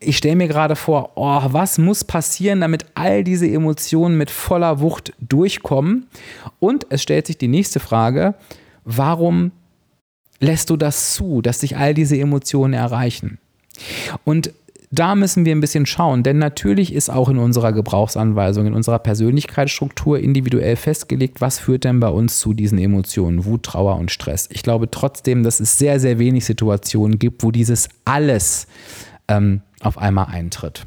[0.00, 4.80] Ich stelle mir gerade vor, oh, was muss passieren, damit all diese Emotionen mit voller
[4.80, 6.08] Wucht durchkommen?
[6.58, 8.34] Und es stellt sich die nächste Frage,
[8.84, 9.52] warum
[10.40, 13.38] lässt du das zu, dass sich all diese Emotionen erreichen?
[14.24, 14.52] Und
[14.94, 18.98] da müssen wir ein bisschen schauen, denn natürlich ist auch in unserer Gebrauchsanweisung, in unserer
[18.98, 24.50] Persönlichkeitsstruktur individuell festgelegt, was führt denn bei uns zu diesen Emotionen, Wut, Trauer und Stress.
[24.52, 28.66] Ich glaube trotzdem, dass es sehr, sehr wenig Situationen gibt, wo dieses alles
[29.28, 30.84] ähm, auf einmal eintritt.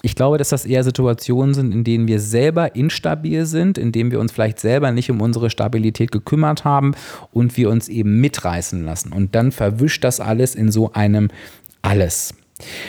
[0.00, 4.10] Ich glaube, dass das eher Situationen sind, in denen wir selber instabil sind, in denen
[4.10, 6.94] wir uns vielleicht selber nicht um unsere Stabilität gekümmert haben
[7.32, 9.12] und wir uns eben mitreißen lassen.
[9.12, 11.28] Und dann verwischt das alles in so einem
[11.82, 12.34] alles.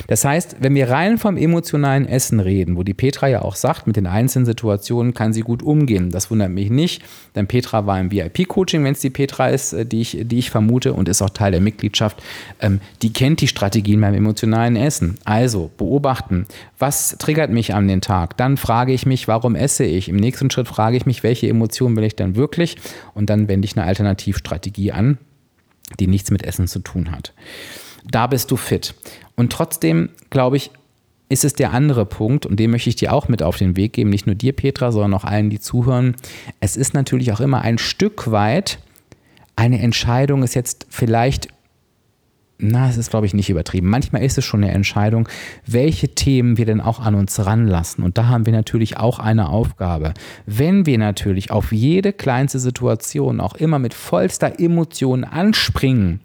[0.08, 3.86] Das heißt, wenn wir rein vom emotionalen Essen reden, wo die Petra ja auch sagt,
[3.86, 6.10] mit den einzelnen Situationen kann sie gut umgehen.
[6.10, 7.04] Das wundert mich nicht,
[7.36, 10.50] denn Petra war im VIP-Coaching, wenn es die Petra ist, äh, die ich, die ich
[10.50, 12.22] vermute und ist auch Teil der Mitgliedschaft.
[12.60, 15.18] Ähm, die kennt die Strategien beim emotionalen Essen.
[15.24, 16.46] Also beobachten,
[16.80, 18.38] was triggert mich an den Tag?
[18.38, 20.10] Dann frage ich mich, warum esse ich?
[20.10, 22.78] Im nächsten Schritt frage ich mich, welche Emotionen will ich denn wirklich?
[23.14, 25.20] Und dann wende ich eine Alternativstrategie an,
[26.00, 27.34] die nichts mit Essen zu tun hat
[28.06, 28.96] da bist du fit.
[29.36, 30.72] Und trotzdem, glaube ich,
[31.30, 33.94] ist es der andere Punkt, und den möchte ich dir auch mit auf den Weg
[33.94, 36.16] geben, nicht nur dir, Petra, sondern auch allen, die zuhören.
[36.60, 38.80] Es ist natürlich auch immer ein Stück weit
[39.56, 41.50] eine Entscheidung, ist jetzt vielleicht,
[42.58, 43.90] na, es ist, glaube ich, nicht übertrieben.
[43.90, 45.30] Manchmal ist es schon eine Entscheidung,
[45.68, 48.04] welche Themen wir denn auch an uns ranlassen.
[48.04, 50.14] Und da haben wir natürlich auch eine Aufgabe.
[50.46, 56.22] Wenn wir natürlich auf jede kleinste Situation auch immer mit vollster Emotion anspringen,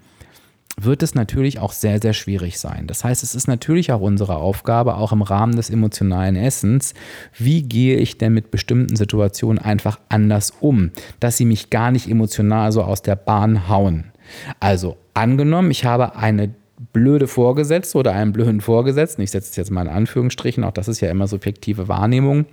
[0.81, 2.87] wird es natürlich auch sehr, sehr schwierig sein.
[2.87, 6.95] Das heißt, es ist natürlich auch unsere Aufgabe, auch im Rahmen des emotionalen Essens,
[7.37, 12.09] wie gehe ich denn mit bestimmten Situationen einfach anders um, dass sie mich gar nicht
[12.09, 14.12] emotional so aus der Bahn hauen.
[14.59, 16.55] Also angenommen, ich habe eine
[16.93, 20.89] blöde Vorgesetzte oder einen blöden Vorgesetzten, ich setze es jetzt mal in Anführungsstrichen, auch das
[20.89, 22.47] ist ja immer subjektive Wahrnehmung,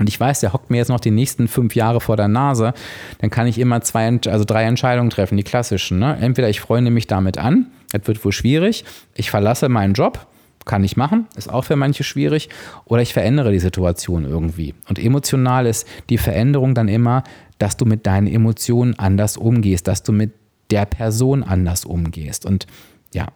[0.00, 2.72] und ich weiß, der hockt mir jetzt noch die nächsten fünf Jahre vor der Nase,
[3.18, 5.98] dann kann ich immer zwei, also drei Entscheidungen treffen, die klassischen.
[5.98, 6.16] Ne?
[6.20, 8.84] Entweder ich freunde mich damit an, das wird wohl schwierig,
[9.14, 10.26] ich verlasse meinen Job,
[10.64, 12.48] kann ich machen, ist auch für manche schwierig,
[12.84, 14.74] oder ich verändere die Situation irgendwie.
[14.88, 17.22] Und emotional ist die Veränderung dann immer,
[17.58, 20.32] dass du mit deinen Emotionen anders umgehst, dass du mit
[20.70, 22.46] der Person anders umgehst.
[22.46, 22.66] Und
[23.12, 23.26] ja,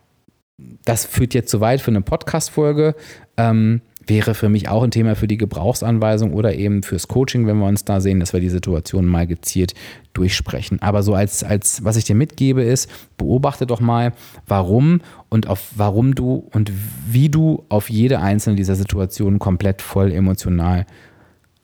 [0.85, 2.95] das führt jetzt zu weit für eine Podcast-Folge.
[3.37, 7.59] Ähm, wäre für mich auch ein Thema für die Gebrauchsanweisung oder eben fürs Coaching, wenn
[7.59, 9.75] wir uns da sehen, dass wir die Situation mal gezielt
[10.13, 10.81] durchsprechen.
[10.83, 14.13] Aber so als, als was ich dir mitgebe, ist, beobachte doch mal,
[14.47, 16.73] warum und auf warum du und
[17.07, 20.87] wie du auf jede einzelne dieser Situationen komplett voll emotional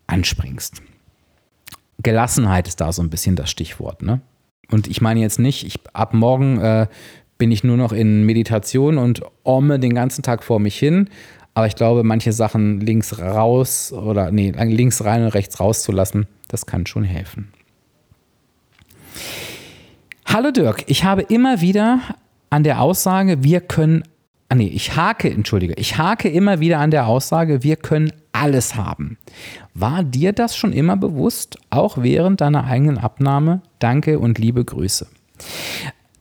[0.06, 0.82] anspringst.
[2.02, 4.20] Gelassenheit ist da so ein bisschen das Stichwort, ne?
[4.70, 6.86] Und ich meine jetzt nicht, ich ab morgen äh,
[7.38, 11.08] bin ich nur noch in Meditation und orme den ganzen Tag vor mich hin,
[11.54, 16.66] aber ich glaube, manche Sachen links raus oder nee, links rein und rechts rauszulassen, das
[16.66, 17.52] kann schon helfen.
[20.26, 22.00] Hallo Dirk, ich habe immer wieder
[22.50, 24.04] an der Aussage, wir können,
[24.48, 28.76] ah nee, ich hake, entschuldige, ich hake immer wieder an der Aussage, wir können alles
[28.76, 29.18] haben.
[29.74, 33.62] War dir das schon immer bewusst, auch während deiner eigenen Abnahme?
[33.80, 35.08] Danke und liebe Grüße.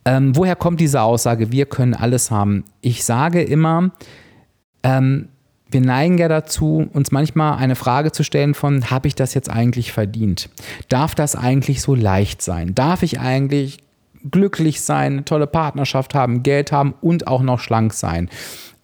[0.04, 2.64] Ähm, woher kommt diese Aussage, wir können alles haben?
[2.80, 3.90] Ich sage immer,
[4.82, 5.28] ähm,
[5.70, 9.48] wir neigen ja dazu, uns manchmal eine Frage zu stellen von, habe ich das jetzt
[9.48, 10.50] eigentlich verdient?
[10.88, 12.74] Darf das eigentlich so leicht sein?
[12.74, 13.78] Darf ich eigentlich
[14.30, 18.28] glücklich sein, eine tolle Partnerschaft haben, Geld haben und auch noch schlank sein?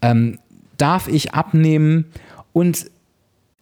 [0.01, 0.39] Ähm,
[0.79, 2.07] darf ich abnehmen
[2.53, 2.87] und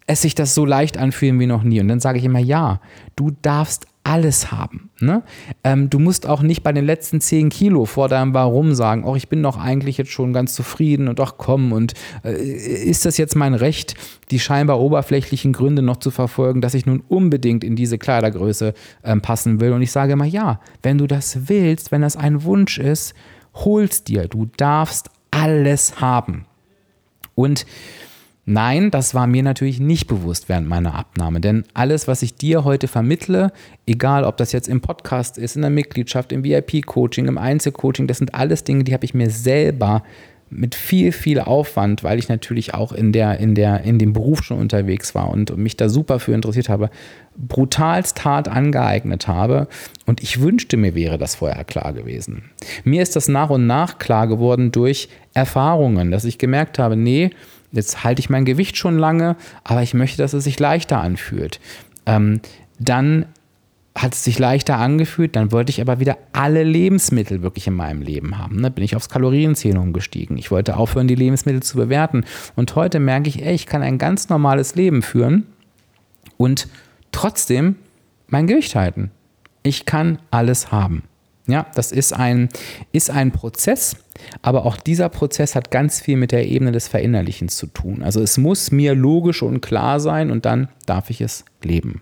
[0.06, 1.80] es sich das so leicht anfühlen wie noch nie?
[1.80, 2.80] Und dann sage ich immer, ja,
[3.16, 4.90] du darfst alles haben.
[5.00, 5.22] Ne?
[5.64, 9.16] Ähm, du musst auch nicht bei den letzten 10 Kilo vor deinem Warum sagen, oh,
[9.16, 13.16] ich bin doch eigentlich jetzt schon ganz zufrieden und doch komm und äh, ist das
[13.16, 13.94] jetzt mein Recht,
[14.30, 19.16] die scheinbar oberflächlichen Gründe noch zu verfolgen, dass ich nun unbedingt in diese Kleidergröße äh,
[19.16, 19.72] passen will?
[19.72, 23.14] Und ich sage immer, ja, wenn du das willst, wenn das ein Wunsch ist,
[23.54, 24.28] hol's dir.
[24.28, 26.44] Du darfst alles haben.
[27.34, 27.66] Und
[28.46, 32.64] Nein, das war mir natürlich nicht bewusst während meiner Abnahme, denn alles, was ich dir
[32.64, 33.52] heute vermittle,
[33.86, 38.18] egal ob das jetzt im Podcast ist, in der Mitgliedschaft, im VIP-Coaching, im Einzelcoaching, das
[38.18, 40.02] sind alles Dinge, die habe ich mir selber
[40.50, 44.44] mit viel, viel Aufwand, weil ich natürlich auch in, der, in, der, in dem Beruf
[44.44, 46.90] schon unterwegs war und mich da super für interessiert habe,
[47.36, 49.66] brutalst hart angeeignet habe.
[50.06, 52.44] Und ich wünschte mir, wäre das vorher klar gewesen.
[52.84, 57.30] Mir ist das nach und nach klar geworden durch Erfahrungen, dass ich gemerkt habe, nee,
[57.74, 61.60] jetzt halte ich mein Gewicht schon lange, aber ich möchte, dass es sich leichter anfühlt.
[62.06, 62.40] Ähm,
[62.78, 63.26] dann
[63.96, 68.02] hat es sich leichter angefühlt, dann wollte ich aber wieder alle Lebensmittel wirklich in meinem
[68.02, 68.60] Leben haben.
[68.62, 70.36] Da bin ich aufs Kalorienzählen umgestiegen.
[70.36, 72.24] Ich wollte aufhören, die Lebensmittel zu bewerten.
[72.56, 75.46] Und heute merke ich, ey, ich kann ein ganz normales Leben führen
[76.36, 76.66] und
[77.12, 77.76] trotzdem
[78.26, 79.12] mein Gewicht halten.
[79.62, 81.04] Ich kann alles haben.
[81.46, 82.48] Ja, das ist ein,
[82.92, 83.96] ist ein Prozess,
[84.40, 88.02] aber auch dieser Prozess hat ganz viel mit der Ebene des Verinnerlichens zu tun.
[88.02, 92.00] Also es muss mir logisch und klar sein und dann darf ich es leben.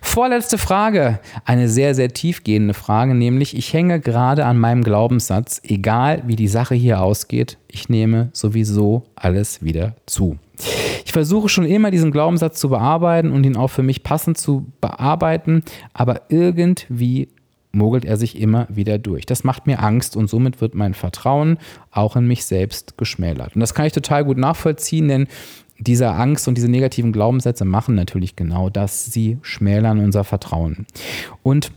[0.00, 6.22] Vorletzte Frage, eine sehr, sehr tiefgehende Frage, nämlich ich hänge gerade an meinem Glaubenssatz, egal
[6.26, 10.38] wie die Sache hier ausgeht, ich nehme sowieso alles wieder zu.
[11.04, 14.66] Ich versuche schon immer diesen Glaubenssatz zu bearbeiten und ihn auch für mich passend zu
[14.80, 17.28] bearbeiten, aber irgendwie
[17.72, 19.26] mogelt er sich immer wieder durch.
[19.26, 21.58] Das macht mir Angst und somit wird mein Vertrauen
[21.90, 23.54] auch in mich selbst geschmälert.
[23.54, 25.26] Und das kann ich total gut nachvollziehen, denn
[25.78, 29.06] diese Angst und diese negativen Glaubenssätze machen natürlich genau das.
[29.06, 30.86] Sie schmälern unser Vertrauen.
[31.42, 31.70] Und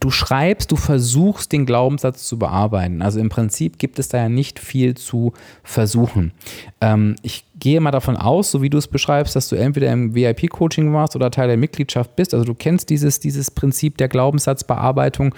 [0.00, 3.02] du schreibst, du versuchst den Glaubenssatz zu bearbeiten.
[3.02, 6.32] Also im Prinzip gibt es da ja nicht viel zu versuchen.
[6.80, 10.14] Ähm, ich gehe mal davon aus, so wie du es beschreibst, dass du entweder im
[10.14, 12.34] VIP-Coaching warst oder Teil der Mitgliedschaft bist.
[12.34, 15.34] Also du kennst dieses, dieses Prinzip der Glaubenssatzbearbeitung.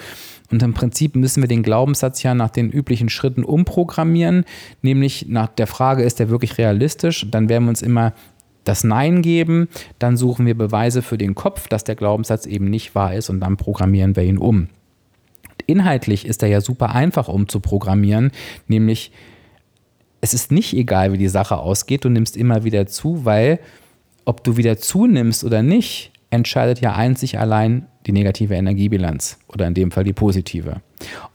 [0.50, 4.44] Und im Prinzip müssen wir den Glaubenssatz ja nach den üblichen Schritten umprogrammieren,
[4.82, 7.28] nämlich nach der Frage, ist der wirklich realistisch?
[7.30, 8.12] Dann werden wir uns immer
[8.64, 9.68] das Nein geben,
[10.00, 13.38] dann suchen wir Beweise für den Kopf, dass der Glaubenssatz eben nicht wahr ist und
[13.38, 14.66] dann programmieren wir ihn um.
[15.66, 18.32] Inhaltlich ist er ja super einfach umzuprogrammieren,
[18.66, 19.12] nämlich
[20.26, 23.60] es ist nicht egal, wie die Sache ausgeht, du nimmst immer wieder zu, weil
[24.24, 29.74] ob du wieder zunimmst oder nicht, entscheidet ja einzig allein die negative Energiebilanz oder in
[29.74, 30.80] dem Fall die positive.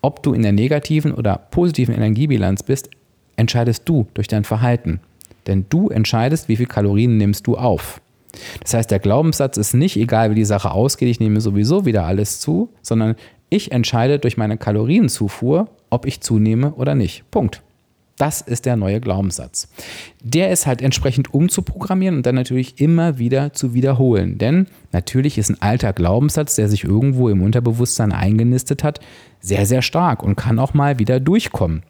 [0.01, 2.89] Ob du in der negativen oder positiven Energiebilanz bist,
[3.37, 4.99] entscheidest du durch dein Verhalten.
[5.47, 8.01] Denn du entscheidest, wie viel Kalorien nimmst du auf.
[8.61, 12.05] Das heißt, der Glaubenssatz ist nicht, egal wie die Sache ausgeht, ich nehme sowieso wieder
[12.05, 13.15] alles zu, sondern
[13.49, 17.23] ich entscheide durch meine Kalorienzufuhr, ob ich zunehme oder nicht.
[17.31, 17.61] Punkt.
[18.21, 19.67] Das ist der neue Glaubenssatz.
[20.23, 24.37] Der ist halt entsprechend umzuprogrammieren und dann natürlich immer wieder zu wiederholen.
[24.37, 28.99] Denn natürlich ist ein alter Glaubenssatz, der sich irgendwo im Unterbewusstsein eingenistet hat,
[29.39, 31.81] sehr, sehr stark und kann auch mal wieder durchkommen.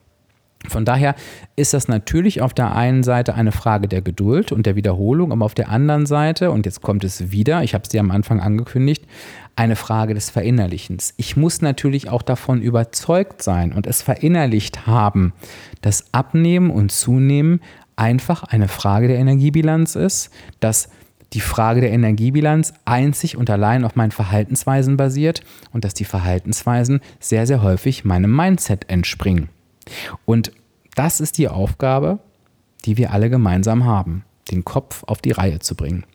[0.68, 1.16] Von daher
[1.56, 5.46] ist das natürlich auf der einen Seite eine Frage der Geduld und der Wiederholung, aber
[5.46, 8.40] auf der anderen Seite, und jetzt kommt es wieder, ich habe es dir am Anfang
[8.40, 9.06] angekündigt,
[9.56, 11.14] eine Frage des Verinnerlichens.
[11.18, 15.34] Ich muss natürlich auch davon überzeugt sein und es verinnerlicht haben,
[15.82, 17.60] dass Abnehmen und Zunehmen
[17.96, 20.90] einfach eine Frage der Energiebilanz ist, dass
[21.34, 25.42] die Frage der Energiebilanz einzig und allein auf meinen Verhaltensweisen basiert
[25.72, 29.50] und dass die Verhaltensweisen sehr, sehr häufig meinem Mindset entspringen.
[30.26, 30.52] Und
[30.96, 32.20] das ist die Aufgabe,
[32.86, 36.06] die wir alle gemeinsam haben, den Kopf auf die Reihe zu bringen.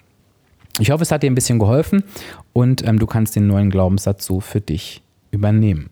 [0.79, 2.05] Ich hoffe, es hat dir ein bisschen geholfen
[2.53, 5.91] und ähm, du kannst den neuen Glaubenssatz so für dich übernehmen.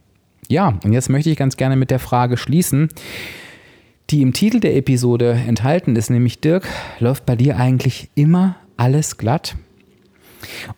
[0.48, 2.88] Ja, und jetzt möchte ich ganz gerne mit der Frage schließen,
[4.10, 6.68] die im Titel der Episode enthalten ist, nämlich Dirk,
[6.98, 9.56] läuft bei dir eigentlich immer alles glatt?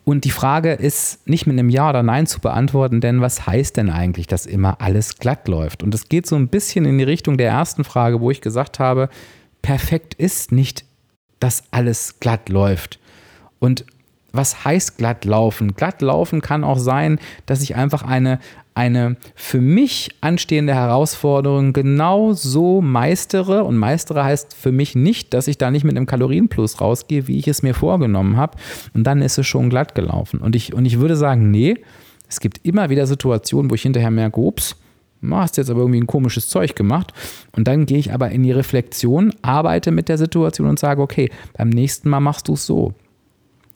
[0.04, 3.76] Und die Frage ist nicht mit einem Ja oder Nein zu beantworten, denn was heißt
[3.76, 5.82] denn eigentlich, dass immer alles glatt läuft?
[5.82, 8.78] Und es geht so ein bisschen in die Richtung der ersten Frage, wo ich gesagt
[8.78, 9.08] habe,
[9.62, 10.84] perfekt ist nicht,
[11.40, 12.98] dass alles glatt läuft.
[13.58, 13.84] Und
[14.36, 15.74] was heißt glatt laufen?
[15.74, 18.38] Glatt laufen kann auch sein, dass ich einfach eine,
[18.74, 23.64] eine für mich anstehende Herausforderung genau so meistere.
[23.64, 27.38] Und meistere heißt für mich nicht, dass ich da nicht mit einem Kalorienplus rausgehe, wie
[27.38, 28.56] ich es mir vorgenommen habe.
[28.94, 30.40] Und dann ist es schon glatt gelaufen.
[30.40, 31.76] Und ich, und ich würde sagen, nee,
[32.28, 34.76] es gibt immer wieder Situationen, wo ich hinterher merke, ups,
[35.30, 37.12] hast jetzt aber irgendwie ein komisches Zeug gemacht.
[37.52, 41.30] Und dann gehe ich aber in die Reflexion, arbeite mit der Situation und sage, okay,
[41.56, 42.94] beim nächsten Mal machst du es so.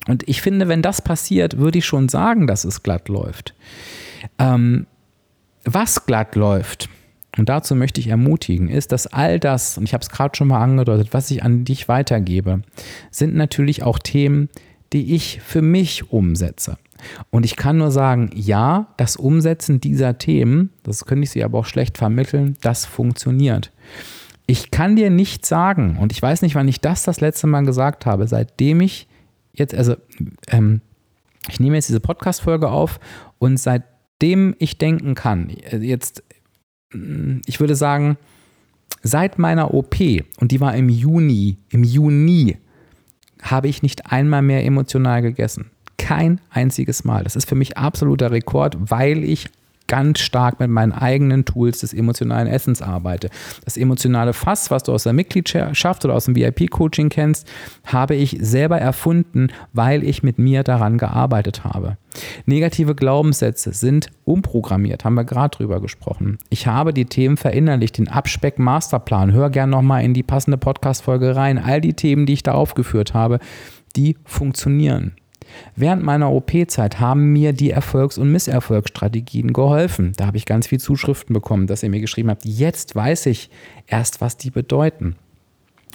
[0.08, 3.54] Und ich finde, wenn das passiert, würde ich schon sagen, dass es glatt läuft.
[4.38, 4.86] Ähm,
[5.64, 6.88] was glatt läuft,
[7.36, 10.48] und dazu möchte ich ermutigen, ist, dass all das, und ich habe es gerade schon
[10.48, 12.62] mal angedeutet, was ich an dich weitergebe,
[13.10, 14.48] sind natürlich auch Themen,
[14.92, 16.76] die ich für mich umsetze.
[17.30, 21.58] Und ich kann nur sagen, ja, das Umsetzen dieser Themen, das könnte ich sie aber
[21.58, 23.70] auch schlecht vermitteln, das funktioniert.
[24.46, 27.64] Ich kann dir nicht sagen, und ich weiß nicht, wann ich das das letzte Mal
[27.64, 29.06] gesagt habe, seitdem ich
[29.52, 29.96] jetzt, also
[30.48, 30.80] ähm,
[31.48, 33.00] ich nehme jetzt diese Podcast-Folge auf
[33.38, 36.22] und seitdem ich denken kann, äh, jetzt,
[36.92, 38.16] mm, ich würde sagen,
[39.02, 39.96] seit meiner OP,
[40.40, 42.56] und die war im Juni, im Juni,
[43.42, 45.70] habe ich nicht einmal mehr emotional gegessen.
[45.96, 47.24] Kein einziges Mal.
[47.24, 49.48] Das ist für mich absoluter Rekord, weil ich
[49.90, 53.28] ganz stark mit meinen eigenen Tools des emotionalen Essens arbeite.
[53.64, 57.50] Das emotionale Fass, was du aus der Mitgliedschaft oder aus dem VIP-Coaching kennst,
[57.84, 61.96] habe ich selber erfunden, weil ich mit mir daran gearbeitet habe.
[62.46, 66.38] Negative Glaubenssätze sind umprogrammiert, haben wir gerade drüber gesprochen.
[66.50, 69.32] Ich habe die Themen verinnerlicht, den Abspeck-Masterplan.
[69.32, 71.58] Hör gern nochmal in die passende Podcast-Folge rein.
[71.58, 73.40] All die Themen, die ich da aufgeführt habe,
[73.96, 75.16] die funktionieren.
[75.76, 80.12] Während meiner OP-Zeit haben mir die Erfolgs- und Misserfolgsstrategien geholfen.
[80.16, 83.50] Da habe ich ganz viele Zuschriften bekommen, dass ihr mir geschrieben habt, jetzt weiß ich
[83.86, 85.16] erst, was die bedeuten.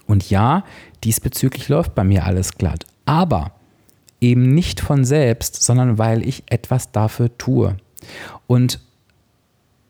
[0.08, 0.64] Und ja,
[1.04, 2.86] diesbezüglich läuft bei mir alles glatt.
[3.06, 3.52] Aber
[4.22, 7.78] eben nicht von selbst, sondern weil ich etwas dafür tue.
[8.48, 8.80] Und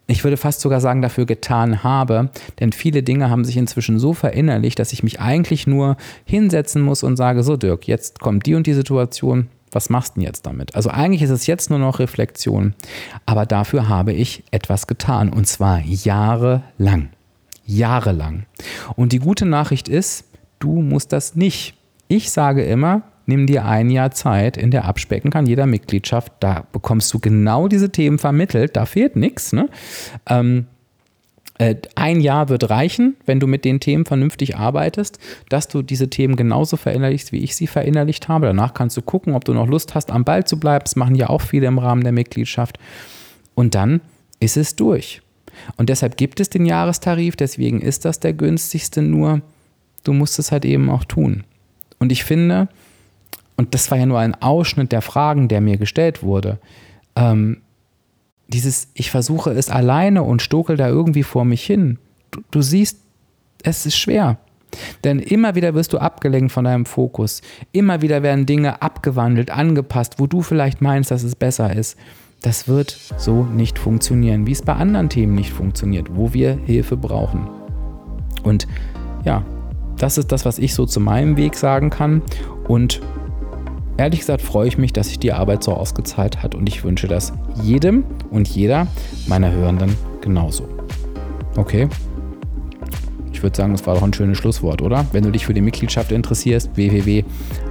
[0.08, 4.14] ich würde fast sogar sagen, dafür getan habe, denn viele Dinge haben sich inzwischen so
[4.14, 8.54] verinnerlicht, dass ich mich eigentlich nur hinsetzen muss und sage, so Dirk, jetzt kommt die
[8.54, 10.76] und die Situation, was machst du denn jetzt damit?
[10.76, 12.74] Also eigentlich ist es jetzt nur noch Reflexion,
[13.26, 17.10] aber dafür habe ich etwas getan und zwar jahrelang.
[17.66, 18.46] Jahrelang.
[18.96, 20.26] Und die gute Nachricht ist,
[20.60, 21.76] du musst das nicht.
[22.08, 26.32] Ich sage immer, nimm dir ein Jahr Zeit in der Abspecken kann jeder Mitgliedschaft.
[26.40, 28.76] Da bekommst du genau diese Themen vermittelt.
[28.76, 29.52] Da fehlt nichts.
[29.54, 29.70] Ne?
[30.28, 30.75] Ähm, äh,
[31.58, 36.36] ein Jahr wird reichen, wenn du mit den Themen vernünftig arbeitest, dass du diese Themen
[36.36, 38.48] genauso verinnerlichst, wie ich sie verinnerlicht habe.
[38.48, 40.84] Danach kannst du gucken, ob du noch Lust hast, am Ball zu bleiben.
[40.84, 42.78] Das machen ja auch viele im Rahmen der Mitgliedschaft.
[43.54, 44.02] Und dann
[44.42, 45.22] ist es durch.
[45.78, 49.42] Und deshalb gibt es den Jahrestarif, deswegen ist das der günstigste, nur
[50.04, 51.46] du musst es halt eben auch tun.
[52.00, 52.68] Und ich finde,
[53.56, 56.60] und das war ja nur ein Ausschnitt der Fragen, der mir gestellt wurde,
[57.16, 57.62] ähm,
[58.48, 61.98] dieses, ich versuche es alleine und stokel da irgendwie vor mich hin.
[62.32, 63.00] Du, du siehst,
[63.64, 64.38] es ist schwer.
[65.04, 67.42] Denn immer wieder wirst du abgelenkt von deinem Fokus.
[67.72, 71.98] Immer wieder werden Dinge abgewandelt, angepasst, wo du vielleicht meinst, dass es besser ist.
[72.42, 76.98] Das wird so nicht funktionieren, wie es bei anderen Themen nicht funktioniert, wo wir Hilfe
[76.98, 77.48] brauchen.
[78.44, 78.68] Und
[79.24, 79.44] ja,
[79.98, 82.22] das ist das, was ich so zu meinem Weg sagen kann.
[82.68, 83.02] Und
[83.98, 87.08] ehrlich gesagt freue ich mich, dass sich die Arbeit so ausgezahlt hat und ich wünsche
[87.08, 88.88] das jedem und jeder
[89.28, 90.68] meiner Hörenden genauso.
[91.58, 91.88] Okay,
[93.32, 95.06] ich würde sagen, das war doch ein schönes Schlusswort, oder?
[95.12, 96.72] Wenn du dich für die Mitgliedschaft interessierst,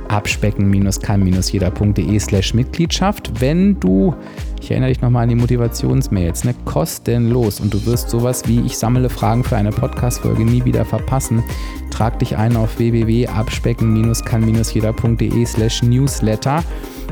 [0.08, 3.40] www.abspecken-kann-jeder.de slash Mitgliedschaft.
[3.40, 4.14] Wenn du,
[4.60, 8.78] ich erinnere dich nochmal an die Motivationsmails, ne, kostenlos und du wirst sowas wie ich
[8.78, 11.42] sammle Fragen für eine Podcast-Folge nie wieder verpassen,
[11.90, 16.62] trag dich ein auf www.abspecken-kann-jeder.de slash Newsletter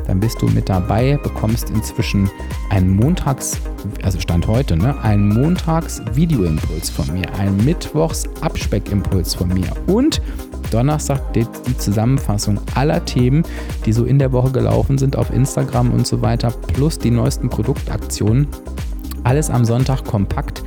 [0.07, 2.31] dann bist du mit dabei, bekommst inzwischen
[2.71, 3.61] einen Montags,
[4.03, 10.21] also Stand heute, ne, einen Montags-Videoimpuls von mir, einen Mittwochs-Abspeckimpuls von mir und
[10.73, 11.47] Donnerstag die,
[11.79, 13.43] Zusammenfassung aller Themen,
[13.85, 17.49] die so in der Woche gelaufen sind auf Instagram und so weiter, plus die neuesten
[17.49, 18.47] Produktaktionen.
[19.25, 20.63] Alles am Sonntag kompakt